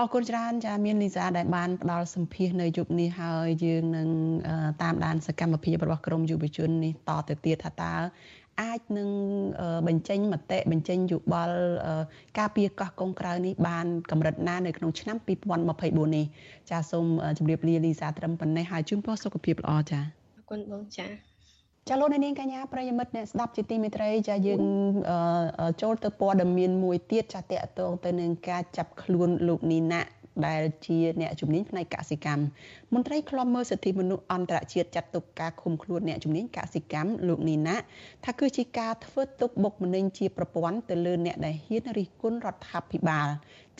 [0.00, 4.08] អរគុណច្រើនចាមានលីសាដែលបានផ្ដល់សម្ភារនៅយុគនេះហើយយើងនឹង
[4.82, 7.94] តាមដានសកម្មភាពរបស់ក្រមយុវជននេះតទៅទៀតថាតើ
[8.62, 9.10] អាចនឹង
[9.88, 11.58] បញ្ចេញមតិបញ្ចេញយោបល់
[12.38, 15.16] ការពារកោះកុងក្រៅនេះបានកម្រិតណានៅក្នុងឆ្នាំ
[15.66, 16.24] 2024នេះ
[16.70, 17.06] ចាសូម
[17.38, 20.00] ជម្រាបលាលីសាត្រឹមប៉ុណ្ណេះហើយជូនពរសុខភាពល្អចា
[20.36, 21.06] អរគុណបងចា
[21.88, 24.60] ចាលោកនាងកញ្ញាប្រិយមិត្តអ្នកស្ដាប់ជាទីមេត្រីចាយើង
[25.82, 30.00] ចូលទៅព័ត៌មានមួយទៀតចាតកតងទៅនឹងការចាប់ខ្លួនលោកនីណា
[30.46, 32.44] ដែលជាអ្នកជំនាញផ្នែកកសិកម្ម
[32.94, 37.76] មន្ត្រីខ្លំមើលសិទ្ធិមនុស្សអន្តរជាតិចាត់ទុកការឃុំខ្លួនអ្នកជំនាញកសិកម្មលោកនីណា
[38.24, 43.28] ថាគឺជាការធ្វើទុកបុកម្នេញជាប្រព័ន្ធទៅលើអ្នកដែលហ៊ានរិះគន់រដ្ឋាភិបាល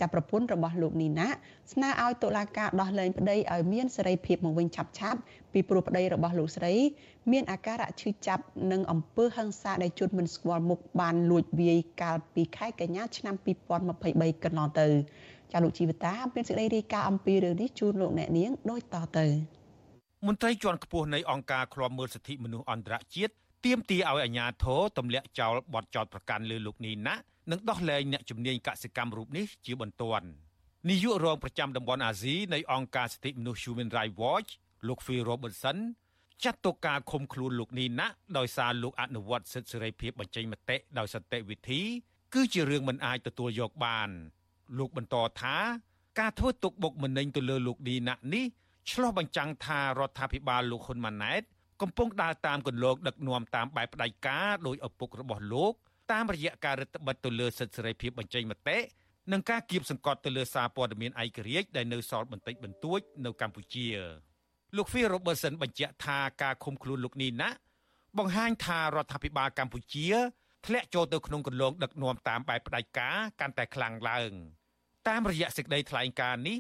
[0.01, 1.29] ចាប់ប្រពន្ធរបស់លោកនីណា
[1.73, 5.21] ស្នើឲ្យតុលាការដោះលែងប្តីឲ្យមានសេរីភាពមកវិញឆាប់ឆាប់
[5.53, 6.75] ពីព្រោះប្តីរបស់លោកស្រី
[7.33, 13.35] មានអាការៈឈឺចាប់និងអំពើហិង្សាដែលជនមិនស្គាល់មុខបានលួចវាយកាលពីខែកញ្ញាឆ្នាំ
[13.91, 14.89] 2023កន្លងទៅ
[15.53, 19.27] ចាលោកជីវតាមានសេចក្តីរាយការណ៍អំពីរឿងនេះជូនលោកអ្នកនាងដូចតទៅ
[20.27, 23.33] មន្ត្រីជាន់ខ្ពស់នៃអង្គការឃ្លាំមើលសិទ្ធិមនុស្សអន្តរជាតិ
[23.65, 27.15] ទាមទារឲ្យអាជ្ញាធរទម្លាក់ចោលបទចោទប្រកាន់លើលោកនីណា
[27.51, 30.29] និងដោះលែងអ្នកជំនាញកសិកម្មរូបនេះជាបន្ទាន់
[30.91, 34.51] នាយករងប្រចាំតំបន់អាស៊ីនៃអង្គការសិទ្ធិមនុស្ស Human Rights Watch
[34.89, 35.79] លោក Phil Robertson
[36.45, 38.07] ចាត់ទុកការឃុំខ្លួនលោកនីណា
[38.39, 41.83] ដោយសារលោកអនុវត្តសិទ្ធិសេរីភាពបញ្ចេញមតិដោយសន្តិវិធី
[42.35, 44.11] គឺជារឿងមិនអាចទទួលយកបាន
[44.79, 45.57] លោកបន្តថា
[46.21, 48.45] ការធ្វើទុកបុកម្នេញទៅលើលោកឌីណានេះ
[48.91, 51.43] ឆ្លោះបញ្ចាំងថារដ្ឋាភិបាលលោកហ៊ុនម៉ាណែត
[51.83, 55.73] កំពុងដើរតាមគន្លងដឹកនាំតាមបែបផ្ដាច់ការដោយឪពុករបស់លោក
[56.13, 58.79] តាមរយៈការរដ្ឋបិទទៅលើសិទ្ធិសេរីភាពបញ្ចេញមតិ
[59.33, 63.87] និងការគៀបសង្កត់ទៅលើសារព័ត៌មានឯករាជ្យដែលនៅសល់បន្តិចបន្តួចនៅកម្ពុជា
[64.77, 67.51] លោក Phil Robertson បញ្ជាក់ថាការឃុំខ្លួនលោកនេះណា
[68.19, 70.09] បង្ហាញថារដ្ឋាភិបាលកម្ពុជា
[70.67, 74.33] ធ្លាក់ចូលទៅក្នុងគន្លងដឹកនាំតាមបែបផ្ដាច់ការកាន់តែខ្លាំងឡើង
[75.09, 76.59] តាមរយៈសេចក្តីថ្លែងការណ៍នេះ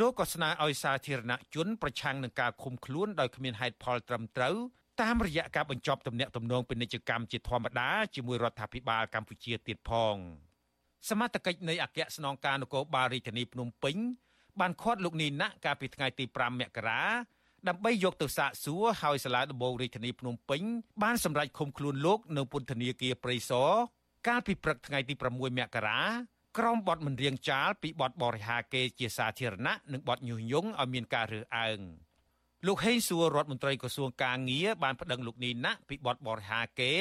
[0.00, 4.56] លោកក៏ស្នើឲ្យសាធារណជនប្រឆាំងនឹងការឃុំខ្លួនដោយគ្មានហេតុផលត្រឹមត្រូវ
[5.02, 10.16] តាមរយៈការបញ្ចប់ទំនាក់ទំនងពាណិជ្ជកម្មជាធម្មតាជាមួយរដ្ឋាភិបាលកម្ពុជាទៀតផង
[11.08, 13.96] សមត្ថកិច្ចនៃអគ្គស្នងការនគរបាលរាជធានីភ្នំពេញ
[14.60, 17.02] បានឃាត់លោកនីណាកាលពីថ្ងៃទី5មករា
[17.68, 20.62] ដើម្បីយកទៅសាកសួរហើយសាលាដំបងរាជធានីភ្នំពេញ
[21.02, 23.70] បានសម្រេចឃុំខ្លួនលោកនៅពន្ធនាគារព្រៃសរ
[24.28, 26.00] កាលពីព្រឹកថ្ងៃទី6មករា
[26.58, 31.80] ក្រោមបទមិនរៀងចាលពីបទបរិហាកេរជាសាធារណៈនិងបទញុះញង់ឲ្យមានការរើសអើង
[32.66, 37.00] លោកហេងសួររដ្ឋមន្ត្រីក្រសួងកាងារបានប្តឹងលោកនីណាពីបទបរិហាកេរ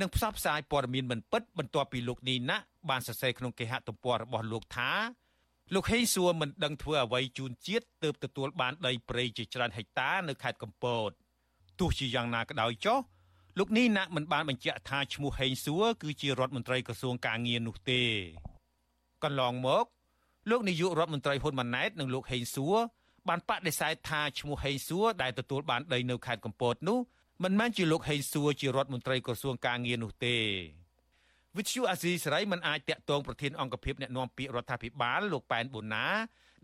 [0.00, 2.56] និងផ្សព្វផ្សាយព័ត៌មានមិនពិតបន្ទាប់ពីលោកនីណា
[2.90, 4.90] បានសរសេរក្នុងគេហទំព័ររបស់លោកថា
[5.74, 11.10] លោកហេងសួរមិនដឹងធ្វើអ្វីជូនជាតិទើបទទួលបានដីព្រៃជាច្រើនហិកតានៅខេត្តកំពត
[11.80, 12.98] ទោះជាយ៉ាងណាក៏ដោយចុះ
[13.58, 18.02] លោកនេះណាក់មិនបានបញ្ជាក់ថាឈ្មោះហេងសួរគឺជារដ្ឋមន្ត្រីក្រសួងកាងារនោះទេ
[19.24, 19.84] កន្លងមក
[20.50, 22.76] លោកនាយករដ្ឋមន្ត្រីហ៊ុនម៉ាណែតនិងលោកហេងសួរ
[23.28, 26.98] បានបដិសេធថាឈ្មោះហេងសួរដែលទទួលបានដីនៅខេត្តកំពតនោះ
[27.44, 30.36] មិនមែនជាលោកហេងសួរជារដ្ឋមន្ត្រីក្រសួងកាងារនោះទេ
[31.56, 36.06] វិទ្យុអាស៊ីសេរីមិនអាចតាក់ទងប្រធានអង្គភិបអ្នកណែនាំពាក្យរដ្ឋាភិបាលលោកប៉ែនបូណា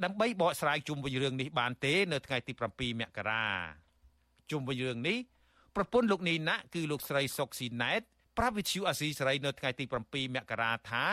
[0.05, 3.47] ដើម្បីបកស្រាយជុំវិញរឿងនេះបានទេនៅថ្ងៃទី7មករា
[4.51, 5.19] ជុំវិញរឿងនេះ
[5.77, 8.01] ប្រពន្ធលោកនីណាគឺលោកស្រីសុកស៊ីណែត
[8.39, 11.07] ប្រាប់វិទ្យុអាស៊ីសេរីនៅថ្ងៃទី7មករាថា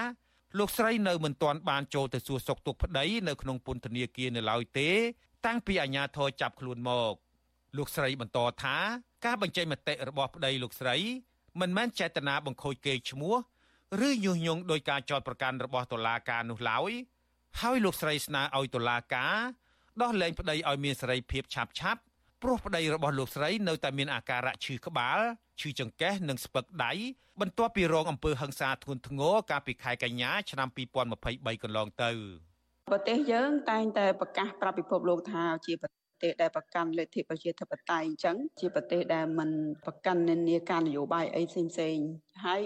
[0.58, 4.90] លោកស្រីនៅមិនទាន់បានចូលទៅសួរសុខទុក្ខប្តីនៅក្នុងពន្ធនាគារនៅឡើយទេ
[5.46, 7.14] តាំងពីអាជ្ញាធរចាប់ខ្លួនមក
[7.78, 8.78] លោកស្រីបន្តថា
[9.26, 10.96] ការបញ្ចេញមតិរបស់ប្តីលោកស្រី
[11.62, 13.36] មិនមែនចេតនាបង្ខូចកេរ្តិ៍ឈ្មោះ
[14.08, 16.92] ឬញុះញង់ដោយការចោទប្រកាន់របស់តុលាការនោះឡើយ
[17.62, 19.36] ហើយលោកស្រីស្នើឲ្យតុលាការ
[20.02, 22.02] ដោះលែងប្តីឲ្យមានសេរីភាពឆាប់ឆាប់
[22.44, 25.20] ព្រោះប្តីរបស់លោកស្រីនៅតែមានអាការៈឈឺក្បាល
[25.60, 26.92] ឈឺចង្កេះនិងស្ពឹកដៃ
[27.42, 30.68] បន្ទាប់ពីរងអំពើហិង្សាធ្ងន់ធ្ងរកាលពីខែកញ្ញាឆ្នាំ
[31.16, 32.12] 2023កន្លងទៅ
[32.92, 35.90] ប្រទេសយើងតែងតែប្រកាសប្រាប់ពិភពលោកថាជាប្រ
[36.24, 39.50] ទេសដែលប្រកាន់លទ្ធិប្រជាធិបតេយ្យអញ្ចឹងជាប្រទេសដែលមិន
[39.86, 41.98] ប្រកាន់និន្នាការនយោបាយអីផ្សេងផ្សេង
[42.46, 42.62] ហើយ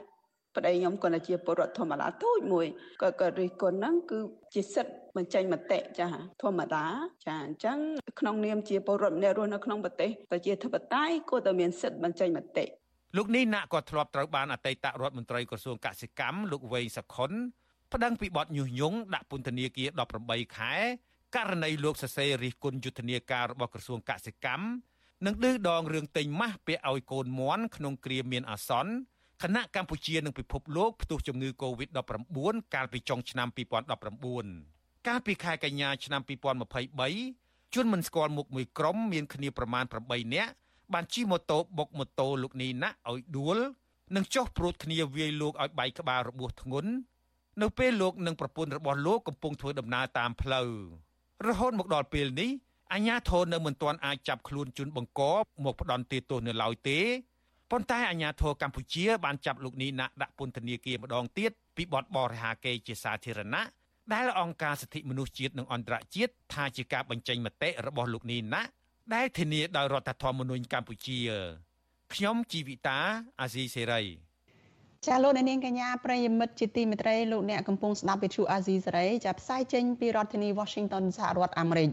[0.56, 2.66] ប្តីខ្ញុំគាត់ជាពលរដ្ឋធម្មតាទូចមួយ
[3.02, 4.20] ក៏គាត់រិះគន់ហ្នឹងគឺ
[4.54, 6.08] ជាសិទ្ធិបញ្ចេញមតិចា
[6.42, 6.86] ធម្មតា
[7.26, 7.78] ចាអញ្ចឹង
[8.20, 12.66] ក្នុងនាមជាពលរដ្ឋម្នាក់រស់នៅក្នុងប្រទេសប្រជាធិបតេយ្យគួរតែមានសិទ្ធិបញ្ចេញមតិ
[13.18, 17.32] លោកនេះណាក់ក៏ធ្លាប់ត្រូវបានអតីតរដ្ឋមន្ត្រីក្រសួងកសិកម្មលោកវែងសខុន
[17.94, 19.90] ប្តឹងពីបទញុះញង់ដាក់ពន្ធនាគារ
[20.24, 20.74] 18ខែ
[21.36, 24.66] ករណីលោកសរសេររិះគន់យុទ្ធនាការរបស់ក្រសួងកសិកម្ម
[25.26, 28.94] និងឌឺដងរឿងទិញម៉ាស់ពាក់ឲ្យកូនមន់ក្នុងគ្រាមានអាសន្ន
[29.44, 33.48] ខណៈកម្ពុជានិងពិភពលោកផ្ទុះជំងឺ Covid-19 កាលពីចុងឆ្នាំ
[34.28, 36.22] 2019កាលពីខែកញ្ញាឆ្នាំ
[36.98, 40.52] 2023ជនមិនស្គាល់មុខមួយក្រុមមានគ្នាប្រមាណ8នាក់
[40.94, 43.58] បានជិះម៉ូតូបុកម៉ូតូលោកនីណាឲ្យដួល
[44.16, 46.92] និងចុះព្រួតគ្នាវាយលោកឲ្យបែកក្បាលរបួសធ្ងន់
[47.62, 50.70] នៅពេលលោកនិងប្រពន្ធរបស់លោកកំពុងធ្វើដំណើរតាមផ្លូវ
[51.48, 52.52] រហូតមកដល់ពេលនេះ
[52.94, 55.22] អាជ្ញាធរនៅមិនទាន់អាចចាប់ខ្លួនជនបង្ក
[55.64, 57.00] មកផ្ដន់ទោសនៅឡើយទេ
[57.74, 63.64] ប៉ុន្តែអាញាធរកម្ពុជាបានចាប់លោកនីណាដាក់ពន្ធនាគារម្ដងទៀតពីបទបរិហាកេរជាសាធារណៈ
[64.14, 68.62] ដែលអង្គការសិទ្ធិមនុស្សជាតិនិងអន្តរជាតិថាជាការបញ្ចេញមតិរបស់លោកនីណា
[69.14, 71.20] ដែលធានាដោយរដ្ឋធម្មនុញ្ញកម្ពុជា
[72.14, 72.98] ខ្ញុំជីវិតា
[73.42, 74.02] អាស៊ីសេរី
[75.08, 81.90] ចាលោកនាងកញ្ញាប្រិយមិត្តជាទីមេត្រីលោកអ្នកកំពុងស្ដាប់វិទ្យុអាស៊ីសេរីចាផ្សាយចេញពីរដ្ឋធានី Washington សហរដ្ឋអាមេរិក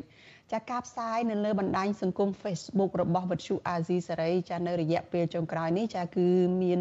[0.52, 6.26] ចាការផ្សាយនៅលើបណ្ដាញសង្គម Facebook របស់វិទ្យុអាស៊ីសេរីចានៅរយៈពេលចុងក្រោយនេះចាគឺ
[6.62, 6.80] មាន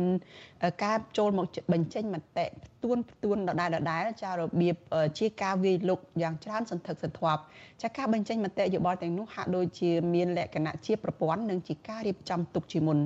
[0.83, 4.75] ការចូលមកបញ្ចេញមតិផ្ទួនផ្ទួនដដែលដដែលចារបៀប
[5.19, 7.41] ជាការវាយលុកយ៉ាងច្រើនសន្ធឹកសន្ធាប់
[7.81, 12.99] ចាការបញ្ចេញមតិយោបល់ទាំងនោះហាក់ដូចជាមានលក្ខណៈជាប្រព័ន្ធនិងជាការរៀបចំទុកជាមុន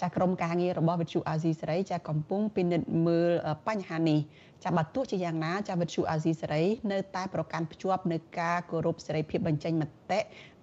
[0.00, 3.30] ចាក្រុមការងាររបស់វិទ្យុអាស៊ីសេរីចាកំពុងពិនិត្យមើល
[3.66, 4.20] បញ្ហានេះ
[4.64, 10.20] ចាបើទោះជាយ៉ាងណាចាវិទ្យុអាស៊ីសេរីនៅតែប្រកាន់ភ្ជាប់នៅការគោរពសេរីភាពបញ្ចេញមតិ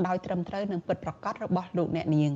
[0.08, 2.34] ដោយត្រឹមត្រូវនិងពិតប្រាកដរបស់លោកអ្នកនាង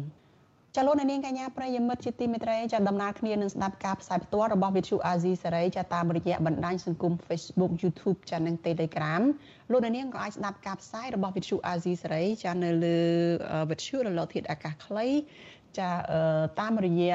[0.75, 9.23] ចលនានាងកញ្ញាប្រិយមិត្តជាទីមេត្រីចាដំណើរគ្នានឹងស្ដាប់ការផ្សាយផ្ទាល់របស់វិទ្យុអាស៊ីសេរីចាតាមរយៈបណ្ដាញសង្គម Facebook YouTube ចានិង Telegram
[9.71, 12.99] លោកនាងក៏អាចស្ដាប់ការផ្សាយរបស់វិទ្យុអាស៊ីសេរីចានៅលើ
[13.69, 15.07] វិទ្យុរលកធាតុអាកាសខ្លី
[15.79, 15.89] ចា
[16.59, 17.13] តាមរយៈ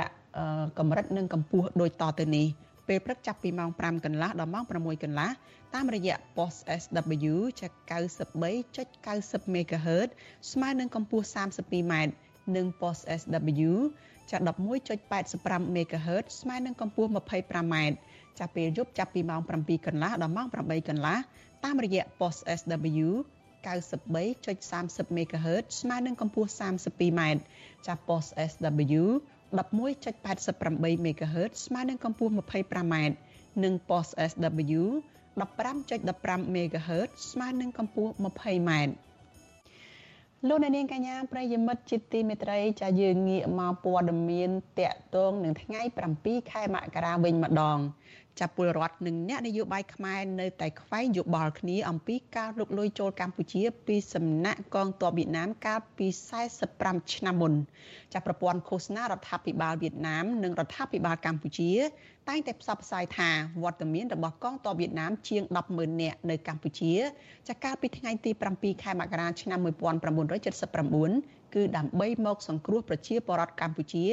[0.78, 2.46] កម្រិតនិងកម្ពស់ដូចតទៅនេះ
[2.88, 5.30] ពេលព្រឹកចាប់ពីម៉ោង5កន្លះដល់ម៉ោង6កន្លះ
[5.74, 10.08] តាមរយៈ post SW ចា93.90 MHz
[10.52, 11.94] ស្មើនឹងកម្ពស់ 32m
[12.56, 13.70] និង post SW
[14.30, 14.36] ចា
[15.02, 17.74] 11.85 MHz ស្មើនឹងកម្ពស់ 25m
[18.38, 21.18] ចាប់ពេលយប់ចាប់ពីម៉ោង7កន្លះដល់ម៉ោង8កន្លះ
[21.64, 23.08] តាមរយៈ post SW
[23.66, 27.20] 93.30 MHz ស្មើនឹងកម្ពស់ 32m
[27.86, 29.02] ចាប់ post SW
[29.58, 32.94] 11.88 MHz ស្មើនឹងកម្ពស់ 25m
[33.64, 34.82] និង post SW
[35.40, 38.72] 15.15 MHz ស្មើនឹងកម្ពស់ 20m
[40.48, 45.80] លោកអ្នកនាងកញ្ញាប្រិយមិត្តជាទីមេត្រីចាយើងងាកមកព័ត៌មានតកតងនឹងថ្ងៃ
[46.16, 47.78] 7ខែមករាវិញម្ដង
[48.40, 56.06] ចាប់ពលរដ្ឋនិងអ្នកនយោបាយខ្មែរនៅតែខ្វែងយោបល់គ្នាអំពីការលុកលុយចូលកម្ពុជាពីសំណាក់កងទ័ពវៀតណាមកាលពី
[56.60, 57.52] 45ឆ្នាំមុន
[58.12, 61.70] ចាប់ប្រព័ន្ធឃោសនារដ្ឋាភិបាលវៀតណាមនិងរដ្ឋាភិបាលកម្ពុជា
[62.28, 63.30] តែងតែផ្សព្វផ្សាយថា
[63.62, 65.42] វត្តមានរបស់កងទ័ពវៀតណាមជាង
[65.72, 66.92] 100000នាក់នៅកម្ពុជា
[67.48, 74.04] ចាកាលពីថ្ងៃទី7ខែមករាឆ្នាំ1979គឺដើម្បីមកសង្គ្រោះប្រជាពលរដ្ឋកម្ពុជា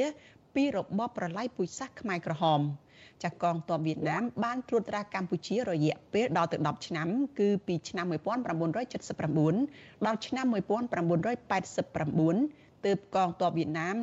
[0.54, 2.60] ពីរបបប្រល័យពូជសាសន៍ខ្មែរក្រហម
[3.24, 7.08] ចាកងទ័ពវៀតណាមបានត្រួតត្រាកម្ពុជារយៈពេលដល់ទៅ10ឆ្នាំ
[7.38, 13.96] គឺពីឆ្នាំ1979ដល់ឆ្នាំ1989ទើបកងទ័ពវៀតណាម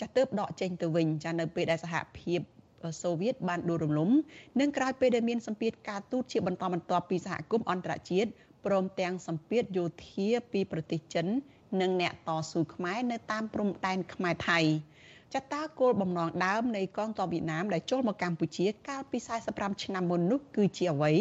[0.00, 2.40] ចាស់ទើបដកចេញទៅវិញចានៅពេលដែលសហភាព
[3.02, 4.10] សូវៀតបានដួលរំលំ
[4.60, 8.30] និងក្រោយពេលដែលមានសម្ពាធការទូតជាបន្តបន្ទាប់ពីសហគមន៍អន្តរជាតិ
[8.66, 11.26] ព្រមទាំងសម្ពាធយោធាពីប្រទេសចិន
[11.80, 14.60] និងអ្នកតស៊ូខ្មែរនៅតាមព្រំដែនខ្មែរថៃ
[15.34, 19.18] ចតាគោលបំណងដើមនៃកងទ័ពវៀតណាមដែលចូលមកកម្ពុជាកាលពី
[19.50, 21.12] 45ឆ្នាំមុននោះគឺជាអ្វី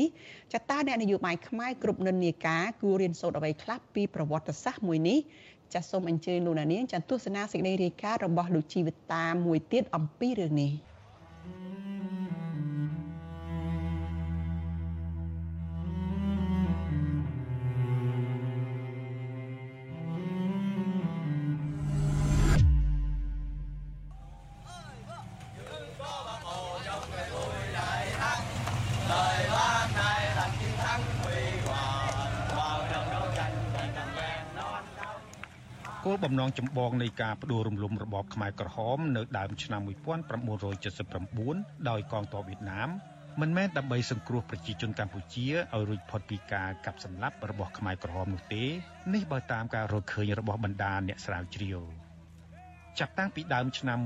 [0.54, 5.20] ចតាអ្នកនយោបាយខ្មែរគ្រប់និន្នាការគួររៀនសូត្រអ្វីខ្លះពីប្រវត្តិសាស្ត្រមួយនេះ
[5.74, 10.74] ចាសសូមអញ្ជើញលោកនាងចាទស្សនាសេចក្តីរាយការណ៍របស់លោកជីវិតាមួយទៀតអំពីរឿងនេះ។
[11.44, 11.91] Mm-hmm.
[36.32, 42.90] បំណងចម្បងនៃការបដិរំលំរបបខ្មែរក្រហមនៅដើមឆ្នាំ1979ដោយកងទ័ពវៀតណាម
[43.42, 48.64] មិនមែនដើម្បីសង្គ្រោះប្រជាជនកម្ពុជាឲ្យរួចផុតពីការកាប់សម្លាប់របស់ខ្មែរក្រហមនោះទេ
[49.14, 51.80] នេះបើតាមការរកឃើញរបស់បណ្ដាអ្នកស្រាវជ្រាវ
[53.00, 53.98] ចាប់តាំងពីដើមឆ្នាំ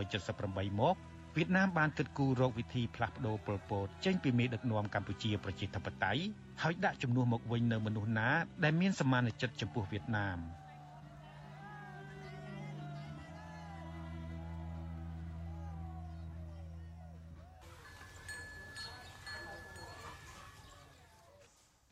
[0.00, 0.96] 1978មក
[1.36, 6.22] វៀតណាមបានគិតគូររកវិធីផ្លាស់ប្តូរប៉ុលពតចេញពីមេដឹកនាំកម្ពុជាប្រជាធិបតេយ្យ
[6.62, 8.28] ហើយដាក់ជំនួសមកវិញនៅមនុស្សណា
[8.64, 10.40] ដែលមានសមានចិត្តចំពោះវៀតណាម។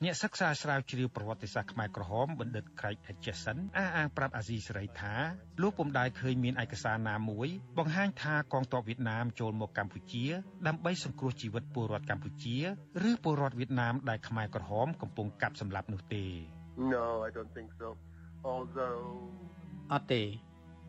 [0.05, 5.15] អ្នកសិក្សាស្រាវជ្រាវប្រវត្តិសាស្ត្រខ្មែរក្រហមបណ្ឌិត Craig Hutchison អះអាងប្រាប់អាស៊ីសេរីថា
[5.63, 7.49] លោកពុំដែលឃើញមានឯកសារណាមួយ
[7.79, 10.25] បង្ហាញថាកងទ័ពវៀតណាមចូលមកកម្ពុជា
[10.67, 12.57] ដើម្បីសង្គ្រោះជីវិតពលរដ្ឋកម្ពុជា
[13.09, 16.25] ឬពលរដ្ឋវៀតណាមដែលខ្មែរក្រហមកំពុងកាប់សម្លាប់នោះទេ
[16.95, 17.89] No I don't think so
[18.51, 19.03] although
[19.93, 20.23] អត់ទេ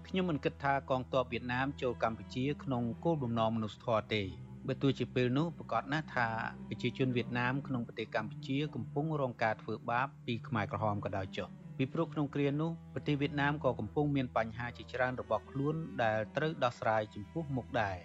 [0.07, 4.23] ខ្ញុំមិនគិតថាកងទ័ពវៀតណាមចូលកម្ពុជាក្នុងគោលបំណងមនុស្សធម៌ទេ
[4.67, 6.27] បើទោះជាពេលនោះប្រកាសណាស់ថា
[6.69, 11.47] ប្រជាជនវៀតណាមក្នុងប្រទេសកម្ពុជាកំពុងរងការធ្វើបាបពីខ្មែរក្រហមក៏ដោយចុះ
[11.77, 17.97] ពីព្រោះក្នុងគ្រានោះប្រទេសវៀតណាមក៏កំពុងមានបញ្ហាជាច្រើនរបស់ខ្លួនដែលត្រូវដោះស្រាយចំពោះមុខដែរ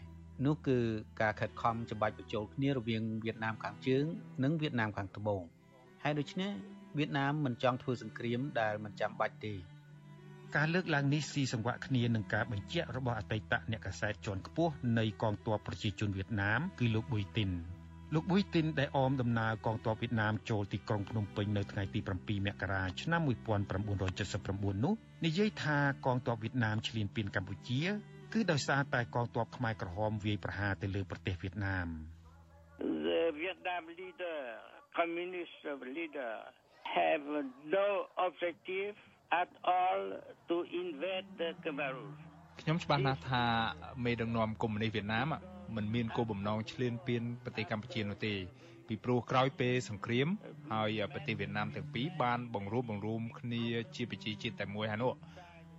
[0.47, 0.79] នោះគឺ
[1.21, 4.05] ការខិតខំច្បាច់បញ្ចូលគ្នារវាងវៀតណាមខាងជើង
[4.43, 5.43] និងវៀតណាមខាងត្បូង
[6.03, 6.53] ហើយដូច្នេះ
[6.99, 9.55] វៀតណាមមិនចង់ធ្វើសង្គ្រាមដែលមិនចាំបាច់ទេ
[10.57, 17.51] ការលើកឡើងនេះស៊ីសង្វាក់គ្នានឹងការបញ្ជាក់របស់អតីតអ្នកកាសែតជាន់ខ្ពស់នៃកងទ័ពប្រជាជនវៀតណាមគឺលោកប៊ុយទីន
[18.15, 24.95] លោកប៊ុយទីនដែលអមដំណើរកងទ័ពវៀតណាមចូលទីក្រុងភ្នំពេញនៅថ្ងៃទី7មករាឆ្នាំ1979នោះ
[25.27, 27.83] និយាយថាកងទ័ពវៀតណាមឈ្លានពានកម្ពុជា
[28.33, 31.89] គឺដោយសារតែកងទ័ពខ្មែរក្រហមវាយប្រហារទៅលើប្រទេសវៀតណាម
[33.07, 34.41] The Vietnam leader
[34.99, 35.59] communist
[35.97, 36.33] leader
[36.97, 37.25] have
[37.77, 37.89] no
[38.27, 38.97] objective
[39.31, 40.01] at all
[40.49, 42.13] to invade the Cameroon
[42.61, 43.45] ខ្ញុំច្បាស់ណាស់ថា
[44.05, 45.27] មេដឹកនាំកុម្មុយនីសវៀតណាម
[45.77, 48.35] មិនមានគោលបំណងឈ្លានពានប្រទេសកម្ពុជានោះទេ
[48.89, 50.29] ពីព្រោះក្រោយពេលសង្គ្រាម
[50.73, 53.65] ហើយប្រទេសវៀតណាមទាំងពីរបានបង្រួបបង្រួមគ្នា
[53.97, 55.13] ជាប្រជាជាតិតែមួយហើយនោះ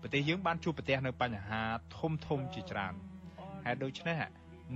[0.01, 1.61] ប្រទេសយើងបានជួបប្រទះនៅបញ្ហា
[1.97, 2.93] ធំធំជាច្រើន
[3.65, 4.17] ហេតុដូច្នេះ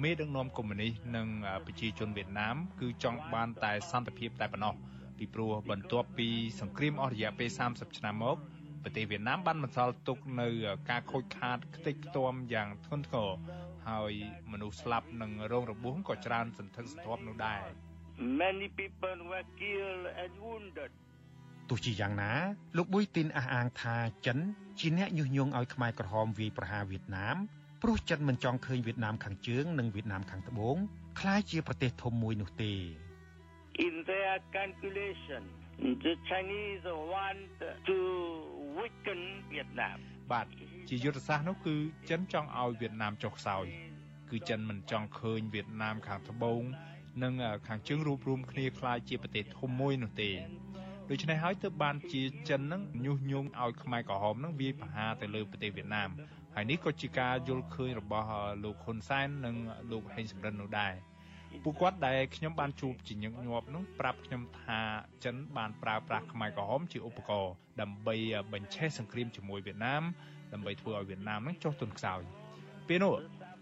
[0.03, 1.27] មេដឹកនាំកុម្មុយនីសនិង
[1.65, 4.73] ប្រជាជនវៀតណាមគឺចង់បានតែសន្តិភាពតែប៉ុណ្ណោះ
[5.17, 8.37] ពីព្រោះបន្ទាប់ពីសង្គ្រាមអស់រយៈពេល30ឆ្នាំមក
[8.83, 10.47] ប្រទេសវៀតណាមបានបន្សល់ទុកនៅ
[10.89, 13.29] ការខូចខាតខ្ទេចខ្ទាំយ៉ាងធ្ងន់ធ្ងរ
[13.89, 14.13] ហើយ
[14.51, 17.61] មនុស្សស្លាប់និងរងរបួសក៏ច្រើនសន្ធឹកសន្ធាប់នោះដែរ
[18.41, 20.91] Many people were killed and wounded
[21.69, 22.31] ទោះជាយ៉ាងណា
[22.77, 24.37] លោកប៊ុយទីនអះអាងថាចិន
[24.79, 27.37] ជាអ្នកញុះញង់ឲ្យខ្មែរក្រហមវាយប្រហារវៀតណាម
[27.81, 30.77] ព្រោះចិនមិនចង់ឃើញវៀតណាមខាងជើងនិងវៀតណាមខាងត្បូង
[31.19, 32.73] ក្លាយជាប្រទេសធំមួយនោះទេ
[33.85, 35.43] In their calculation
[36.04, 37.58] the Chinese want
[37.88, 37.96] to
[38.78, 39.20] weaken
[39.52, 39.98] Vietnam
[40.32, 40.46] បាទ
[40.88, 41.76] ជាយុទ្ធសាស្ត្រនោះគឺ
[42.10, 43.66] ចិនចង់ឲ្យវៀតណាមចុះខ្សោយ
[44.30, 46.62] គឺចិនមិនចង់ឃើញវៀតណាមខាងត្បូង
[47.22, 47.34] និង
[47.68, 50.30] ខាងជើងរួបរวมគ្នាคล้ายជាប្រទេសធំមួយនោះទេ
[51.10, 56.10] ដូច្នេះហើយទើបបានជាចិននឹងញុះញង់ឲ្យខ្មែរក្រហមនឹងវាយប្រហារទៅលើប្រទេសវៀតណាម
[56.54, 58.28] ហើយនេះក៏ជាការយល់ឃើញរបស់
[58.64, 59.56] លោកហ៊ុនសែននិង
[59.90, 60.92] លោកហេងសំរិននោះដែរ
[61.63, 64.79] ពួកគាត់ដែលខ្ញុំបានជួបជាញឹកញាប់នោះប្រាប់ខ្ញុំថា
[65.23, 68.15] ចិនបានប្រើប្រាស់ខ្មែរក្រហមជាឧបករណ៍ដើម្បី
[68.53, 70.03] បញ្ឆេះសង្គ្រាមជាមួយវៀតណាម
[70.53, 72.21] ដើម្បីធ្វើឲ្យវៀតណាមនឹងចុះទុនខ្សោយ
[72.87, 73.15] ពេលនោះ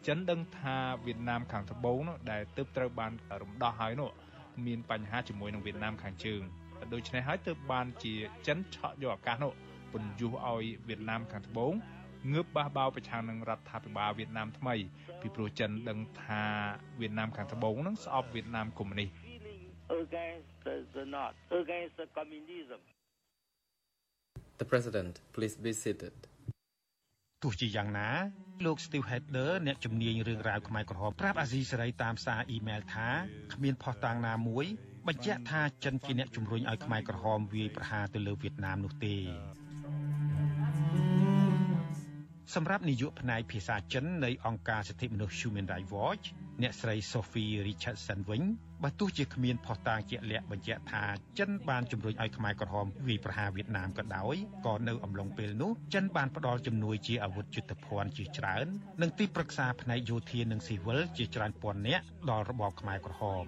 [0.08, 3.12] ចិនដឹងថាវៀតណាមខាងត្បូងនោះដែលទើបត្រូវបាន
[3.42, 4.12] រំដោះហើយនោះ
[4.66, 6.42] មានបញ្ហាជាមួយនឹងវៀតណាមខាងជើង
[6.94, 8.14] ដូច្នេះហើយទើបបានជា
[8.48, 9.54] ចិនឆក់យកឱកាសនោះ
[9.92, 11.74] ពន្យុះឲ្យវៀតណាមខាងត្បូង
[12.32, 14.76] ងើបបះបោប្រឆាំងនឹងរដ្ឋាភិបាលវៀតណាមថ្មី
[15.22, 16.44] ពីព្រោះចិនដឹងថា
[17.00, 19.10] វៀតណាមខាងត្បូងនឹងស្អប់វៀតណាមកុម្មុយនីស
[20.04, 20.50] against
[20.98, 22.82] the north against the communism
[24.60, 26.16] The president please be seated
[27.44, 28.10] ទោះជាយ៉ាងណា
[28.66, 33.08] លោក Steve Header អ្នកជំនាញរឿងរ៉ាវខ្មែរក្រហមប្រាប់អាស៊ីសេរីតាមសារអ៊ីមែលថា
[33.54, 34.66] គ្មានផុសតាងណាមួយ
[35.08, 39.16] បញ្ជាក់ថាចិនជាអ្នកជំរុញឲ្យខ្មែរក្រហមវាយប្រហារទៅលើវៀតណាមនោះទេ
[42.56, 46.26] សម្រាប់នាយកផ្នែកភាសាចិននៃអង្គការសិទ្ធិមនុស្ស Human Rights Watch
[46.62, 48.44] អ្នកស្រី Sophie Richardson វិញ
[48.84, 51.04] បើទោះជាគ្មានផុសតាងជាក់លាក់បញ្ជាក់ថា
[51.40, 54.36] ចិនបានជំរុញឲ្យខ្មែរក្រហមវាយប្រហារវៀតណាមក៏ដោយ
[54.66, 58.66] ក៏នៅអំឡុងពេលនោះចិនបានផ្ដល់ជំនួយជាអាវុធយុទ្ធភ័ណ្ឌជាច្រើន
[59.02, 63.46] និងទីប្រឹក្សាផ្នែកយោធានិងស៊ីវិលជាច្រើនពាន់នាក់ដល់របបខ្មែរក្រហម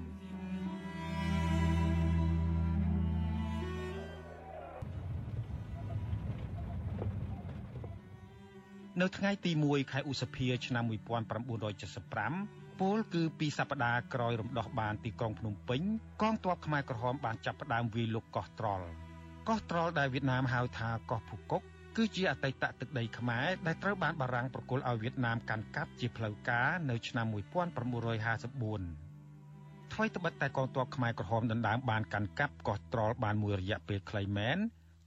[9.04, 10.84] នៅថ្ងៃទី1ខែឧសភាឆ្នាំ
[12.08, 15.82] 1975ពលគឺពីសប្តាហ៍ក្រោយរំដោះបានទីក្រុងភ្នំពេញ
[16.22, 18.88] កងទ័ពខ្មែរក្រហមបានចាប់ផ្ដើមវាយលុកកោះត្រល់
[19.50, 21.62] កោះត្រល់ដែលវៀតណាមហៅថាកោះភូកុក
[21.98, 34.58] គឺជាអតីតទឹកដីខ្មែរដែលត្រូវបានបារាំងប្រគល់ឲ្យវៀតណាមកាន់កាប់ជាផ្លូវការនៅឆ្នាំ1954ថ្មីត្បិតតែកងទ័ពខ្មែរក្រហមដណ្ដើមបានកាន់កាប់កោះត្រល់បានមួយរយៈពេលខ្លីមែន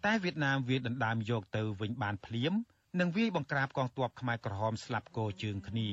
[0.04, 2.54] តែវៀតណាមវាដណ្ដើមយកទៅវិញបានភ្លាម
[3.00, 5.88] និងវាយបង្ក្រាបកងទ័ពខ្មែរក្រហមស្លាប់គោជើងគ្នា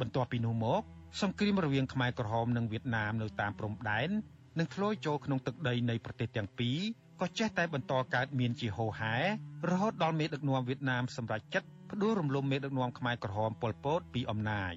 [0.00, 0.82] បន្ទាប់ពីនោះមក
[1.22, 4.10] សង្គ្រាមរវាងខ្មែរក្រហមនិងវៀតណាមនៅតាមព្រំដែន
[4.58, 6.78] នឹងធ្លាយចូលក្នុងទឹកដីនៃប្រទេសទាំងពីរ
[7.20, 9.14] ក៏ចេះតែបន្តកើតមានជាហូរហែ
[9.70, 14.72] រហូតដល់មេដឹកនាំវៀតណាមសម្រេចចិត្តផ្ដួលរំលំមេដឹកនាំខ្មែរក្រហមប៉ុលពតពីអំណាច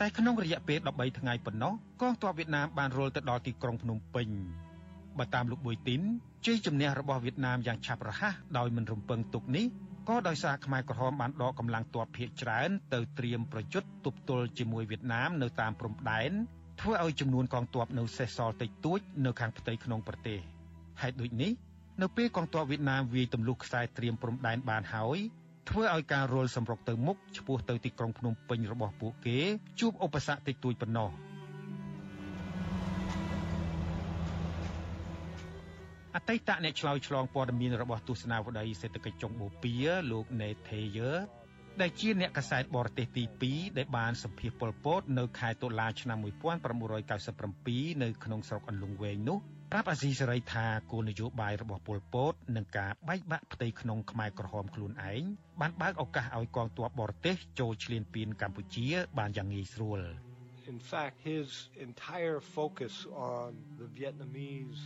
[0.00, 4.28] តែក្នុងរយៈពេល13ថ្ងៃប៉ុណ្ណោះកងទ័ពវៀតណាមបានរុលទៅដល់ទីក្រុងភ្នំពេញ
[5.18, 6.02] បើតាមលោកប៊ុយទីន
[6.46, 9.66] ជ័យជំនះរបស់វៀតណាមយ៉ាងឆាប់រហ័សដោយមិនរំពឹងទុកនេះ
[10.08, 16.32] ក៏ដោយសារខ្មែរក្រហមបានដកកម្លាំងទ័ពភៀកច្រើនទៅត្រៀមប្រយុទ្ធទប់ទល់ជាមួយវៀតណាមនៅតាមព្រំដែន
[16.80, 20.38] ធ្វើឲ្យចំនួនកងទ័ពនៅសេសសល់តិចតួចនៅខាងផ្ទៃក្នុងប្រទេស
[21.02, 21.52] ហេតុដូចនេះ
[22.02, 25.18] នៅពេលកងទ័ពវៀតណាមវាយទម្លុះខ្សែត្រៀមព្រំដែនបានហើយ
[25.68, 29.38] ធ្វើឲ្យការរុលសម្រុកទៅមុខឆ្ពោះទៅទីក្រុងភ្នំពេញរបស់ពួកគេ
[29.80, 31.10] ជួបឧបសគ្គតិចតួចប៉ុណ្ណោះ
[36.16, 41.12] អតីតអ្នកឆ្លើយឆ្លងព័ត៌មានរបស់ទស្សនាវដ្តីសេដ្ឋកិច្ចចុងបូព៌ាលោកណេថេយើ
[41.80, 49.38] ដែលជាអ្នកកសែតបរទេសទី2ដែលបានសម្ភាសប៉ុលពតនៅខែតុលាឆ្នាំ1997នៅក្នុងស្រុកអន្លង់វែងនោះ
[49.72, 55.22] ប្រាប់អាស៊ីសេរីថាគោលនយោបាយរបស់ប៉ុលពតនឹងការបែកបាក់ផ្ទៃក្នុងខ្មែរក្រហមខ្លួនឯង
[55.60, 58.88] បានបើកឱកាសឲ្យកងទ័ពបរទេសចូលឈ្លានពានកម្ពុជា
[59.18, 60.00] បានយ៉ាងងាយស្រួល
[60.72, 61.48] In fact his
[61.88, 62.94] entire focus
[63.34, 63.48] on
[63.80, 64.82] the Vietnamese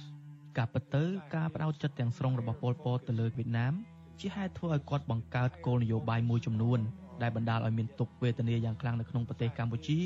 [0.58, 1.04] ការពិតទៅ
[1.34, 3.72] ការបដោតចិត្តទាំងស្រុងរបស់ប៉ុលពតទៅលើវៀតណាម
[4.20, 6.78] ជាហេតុធ្វើឲ្យគាត់បង្កើតគោលនយោបាយមួយចំនួន
[7.22, 9.98] ដែលបណ្ដាលឲ្យមានទុក្ខវេទនាយ៉ាងខ្លាំងនៅក្នុងប្រទេសកម្ពុជា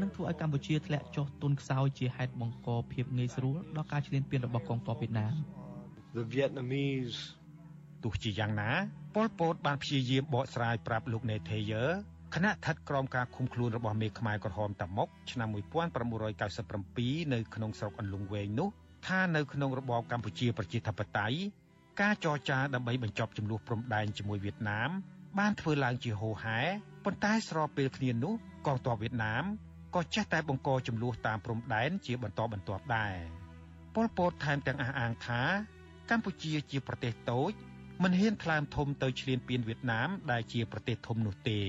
[0.00, 5.34] និងធ្វើឲ្យកម្ពុជាធ្លាក់ចុះទុនខ្សោយជាហេតុបង្កភាពងាយស្រួលដល់ការឈ្លានពានរបស់កងទ័ពវៀតណាម
[6.16, 7.18] The Vietnamese
[8.04, 8.70] ទោះជាយ៉ាងណា
[9.14, 11.84] ប៉ុលពតបានព្យាយាមបកស្រាយប្រាប់លោកណេថេយើ
[12.34, 15.48] គណៈស្ថិតក្រោមការឃុំខ្លួនរបស់មេខ្មែរក្រហមតាមុកឆ្នាំ
[16.20, 18.70] 1997នៅក្នុងស្រុកអន្លង់វែងនោះ
[19.08, 21.38] ថានៅក្នុងរបបកម្ពុជាប្រជាធិបតេយ្យ
[22.00, 24.90] ការចរចាដើម្បីបញ្ចប់ចំនួនព្រំដែនជាមួយវៀតណាម
[25.38, 26.60] បានធ្វើឡើងជាហូរហែ
[27.04, 28.34] ប៉ុន្តែស្របពេលគ្នានោះ
[28.66, 29.44] កងទ័ពវៀតណាម
[29.94, 33.14] ក៏ចេះតែបង្កចំនួនតាមព្រំដែនជាបន្តបន្ទាប់ដែរ
[33.94, 35.42] ប៉ុលពតថែមទាំងអះអាងថា
[36.10, 37.52] កម្ពុជាជាប្រទេសតូច
[38.02, 41.60] មិនហ៊ានថ្លើមធំទៅឈ្លានពានវៀតណាមដែលជាប្រទេសធំនោះទេ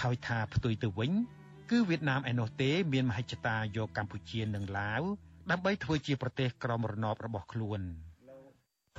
[0.00, 1.12] ហើយថាផ្ទុយទៅវិញ
[1.70, 5.02] គឺវៀតណាមឯណោះទេ មានមហិច្ឆតាយកកម្ពុជានិងឡាវ
[5.50, 7.80] ដើម្បីធ្វើជាប្រទេសក្រមរណបរបស់ខ្លួន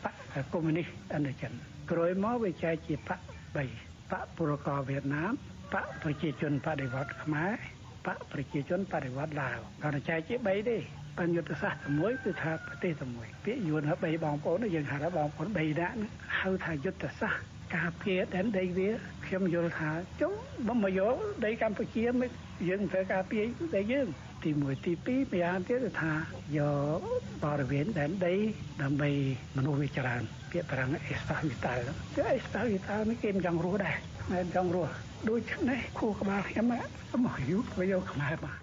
[0.03, 0.05] ប
[0.43, 1.51] កកុម្មុយនីសឥណ្ឌចិន
[1.91, 5.31] ក្រោយមកវាចែកជាបក3បកពលករវៀតណាម
[5.73, 7.51] បកប្រជាជនបដិវត្តខ្មែរ
[8.05, 10.77] បកប្រជាជនបដិវត្តឡាវគាត់ចែកជា3ទេ
[11.19, 15.95] បញ្យុទ្ធសាស្ត្រមួយគឺថាប្រទេសតែមួយពាក្យយួនថា3បងប្អូនយើងហៅថាបងប្អូន3ដាក់
[16.39, 18.89] ហៅថាយុទ្ធសាស្ត្រ ការពារដែនដីវា
[19.25, 20.33] ខ្ញុំយល់ថាចុង
[20.67, 21.15] បំមកយក
[21.45, 22.29] ដីកម្ពុជាមិន
[22.67, 23.45] យើងត្រូវការពារ
[23.77, 24.07] ដីយើង
[24.43, 26.13] ទី1ទី2ម្យ៉ាងទៀតគឺថា
[26.57, 26.59] យ
[26.97, 27.01] ក
[27.43, 28.35] បរិវេណដែនដី
[28.81, 29.09] ដើម្បី
[29.57, 30.21] មនុស្សវាច្រើន
[30.51, 31.83] ពាក្យប្រាំងអេស្តាវីតាល់
[32.15, 33.95] គឺអេស្តាវីតាល់នេះគេមិនចង់រស់ដែរ
[34.31, 34.93] មិនចង់រស់
[35.29, 36.65] ដូច្នេះគូក្បាលខ្ញុំ
[37.25, 38.55] មកយូរទៅយកខ្មែរមក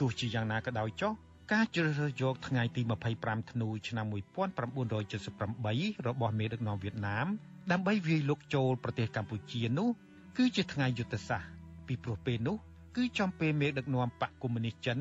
[0.00, 1.12] ទោះជាយ៉ាងណាក៏ដោយចុះ
[1.52, 2.82] ការជ្រើសរើសយកថ្ងៃទី
[3.16, 7.28] 25ធ្នូឆ្នាំ1978របស់មេដឹកនាំវៀតណាម
[7.72, 9.88] ដើម្បីវាយលុកចូលប្រទេសកម្ពុជានោះ
[10.36, 11.50] គឺជាថ្ងៃយុទ្ធសាស្ត្រ
[11.86, 12.56] ពីព្រោះពេលនោះ
[12.96, 14.98] គឺចំពេលមេដឹកនាំបកកុម្មុយនីសចិន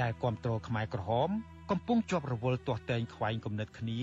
[0.00, 1.30] ដែលគ្រប់គ្រងខ្មែរក្រហម
[1.70, 4.00] កំពុងជាប់រវល់ទាស់តែងខ្វែងគំនិតគ្នា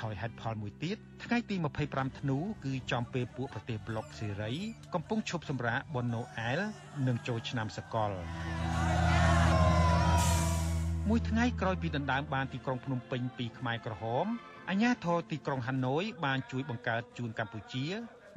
[0.00, 1.56] ហើយហេតុផលមួយទៀតថ្ងៃទី
[1.86, 4.52] 25ធ្នូគឺចំពេលពួកប្រទេសប្លុកសេរី
[4.94, 6.60] កំពុងឈប់សម្រាកបុណ្យណូអែល
[7.06, 8.10] និងចូលឆ្នាំសកល
[11.08, 14.26] មួយថ្ងៃក្រោយពីដណ្ដើមបានទីក្រុងភ្នំពេញពីខ្មែរក្រហម
[14.70, 17.86] អាញាធរទីក្រុងហាណូយបានជួយបង្កើតជូនកម្ពុជា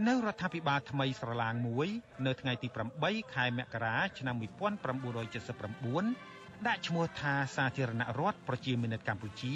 [0.08, 1.88] នៅរដ្ឋាភិបាលថ្មីស្រឡាងមួយ
[2.26, 2.68] នៅថ្ងៃទី
[3.02, 9.54] 8ខែមករាឆ្នាំ1979ដាក់ឈ្មោះថាសាធារណរដ្ឋប្រជាមានិតកម្ពុជា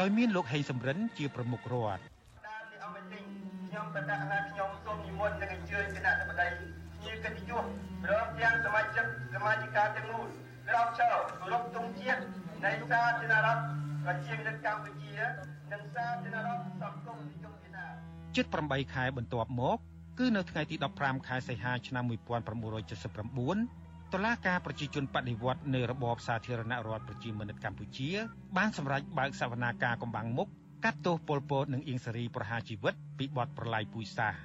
[0.00, 2.90] ដោយមានលោកហេងសំរិនជាប្រមុខរដ្ឋខ្ញុំ
[3.94, 6.46] បដិញ្ញាខ្ញុំសូមនិមន្តនិងអញ្ជើញគណៈបតី
[6.94, 7.64] ភ្ញៀវកិត្តិយស
[8.04, 9.04] ព្រមទាំងសមាជិក
[9.34, 10.24] សមាជិកាទាំងនោះ
[10.68, 12.20] ក្រោកឈរគោរពទង់ជាតិ
[12.64, 13.60] នៃសាធារណរដ្ឋ
[14.04, 15.14] ប្រជាមានិតកម្ពុជា
[15.72, 17.92] និងសាធារណរដ្ឋសង្គមនិយមវៀតណាម
[18.36, 19.78] ជិត8ខែបន្ទាប់មក
[20.18, 28.10] គឺនៅថ្ងៃទី15ខែសីហាឆ្នាំ1979តុលាការប្រជាជនបដិវត្តនៅរបបសាធារណរដ្ឋប្រជាមានិតកម្ពុជា
[28.56, 30.48] បានសម្រេចបើកសវនាការកំបាំងមុខ
[30.84, 34.40] កាត់ទោសពលពតនិងអៀងសារីប្រហារជីវិតពីបទប្រឡាយពូជសាសន៍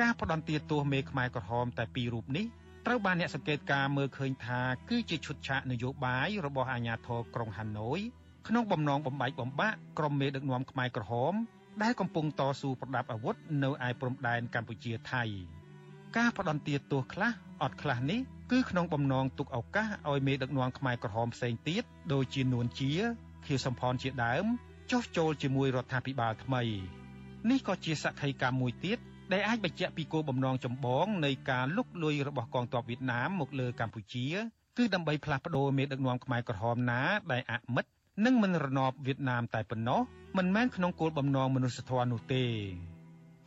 [0.00, 2.46] ការផ្ដន្ទាទោសមេខ្មែរក្រហមតែពីររូបនេះ
[2.86, 8.00] ត្រូវបានអ្នកសង្កេតការមើលឃើញថាគឺជាឈុតឆាកនយោបាយរបស់អាជ្ញាធរក្រុងហាណូយ
[8.48, 11.34] ក្នុងបំណងបំបែកបំបាក់ក្រុមមេដឹកនាំខ្មែរក្រហម
[11.82, 15.22] ដែលកំពុងតស៊ូប្រដាប់អាវុធនៅឯព្រំដែនកម្ពុជាថៃ
[16.16, 17.30] ការផ្ដន្ទាទោសខ្លះ
[17.62, 18.20] អត់ខ្លះនេះ
[18.52, 21.82] គឺក្នុងបំណងទុកឱកាសឲ្យមេដឹកនាំខ្មែរក្រហមផ្សេងទៀត
[22.12, 22.92] ដូចជានួនជា
[23.46, 24.44] ខៀវសំផនជាដើម
[24.90, 26.62] ចុះចូលជាមួយរដ្ឋាភិបាលថ្មី
[27.50, 28.98] នេះក៏ជាសក្ខីកម្មមួយទៀត
[29.32, 34.26] ដែលអាចបញ្ជាក់ពីគោលបំណងចម្បងនៃការលុកលុយរបស់កងទ័ពវៀតណាមមកលើកម្ពុជា
[34.78, 37.00] គឺដើម្បីផ្លាស់ប្តូរមេដឹកនាំខ្មែរក្រហមណា
[37.32, 37.84] ដែលអមិត
[38.22, 40.00] និងមិនរណបវៀតណាមតែប៉ុណ្ណោះ
[40.38, 42.44] មិនមែនក្នុងគោលបំណងមនុស្សធម៌នោះទេ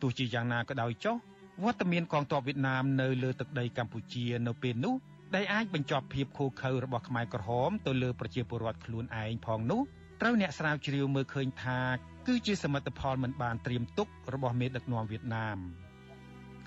[0.02, 1.16] ទោះជាយ៉ាងណាក៏ដោយចុះ
[1.64, 4.94] វត្តមានកងទ័ពវៀតណាមនៅលើទឹកដីកម្ពុជានៅពេលនោះ
[5.34, 9.80] ដែលអាចបញ្ចប់ភាពខូខើរបស់ខ្មែរក្រហមទៅលើប្រជាពលរដ្ឋខ្លួនឯងផងនោះ
[10.20, 11.80] ត្រូវអ្នកស្រាវជ្រាវមើលឃើញថា
[12.26, 15.58] គឺជាសមិទ្ធផលមិនបានត្រៀមទុករបស់មេដឹកនាំវៀតណាម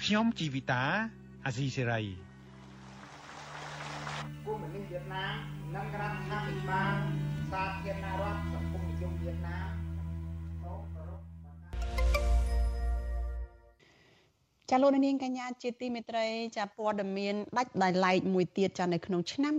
[0.02, 0.84] ខ្ញុំជីវិតា
[1.46, 2.02] អាស៊ីសេរី
[4.46, 5.36] គូមិនិវៀតណាម
[5.76, 9.72] និងរដ្ឋាភិបាល សាធារណរដ្ឋសង្គមនិយមវៀតណាម
[14.70, 16.26] ចាលោកនាងកញ្ញាជាទីមេត្រី
[16.58, 19.54] ចាព័ត៌មានដាច់ដោយឡែកមួយទៀតចានៅក្នុងឆ្នាំ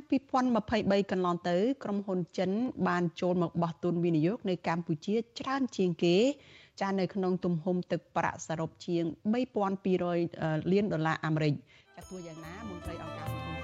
[0.52, 2.50] 2023កន្លងទៅក្រុមហ៊ុនចិន
[2.88, 6.16] បានចូលមកបោះទុនវិនិយោគនៅកម្ពុជាច្រើនជាងគេ
[6.80, 9.04] ចានៅក្នុងទំហំទឹកប្រាក់សរុបជាង
[9.82, 13.61] 3200លានដុល្លារអាមេរិកចាទោះយ៉ាងណាមន្ត្រីអង្គការ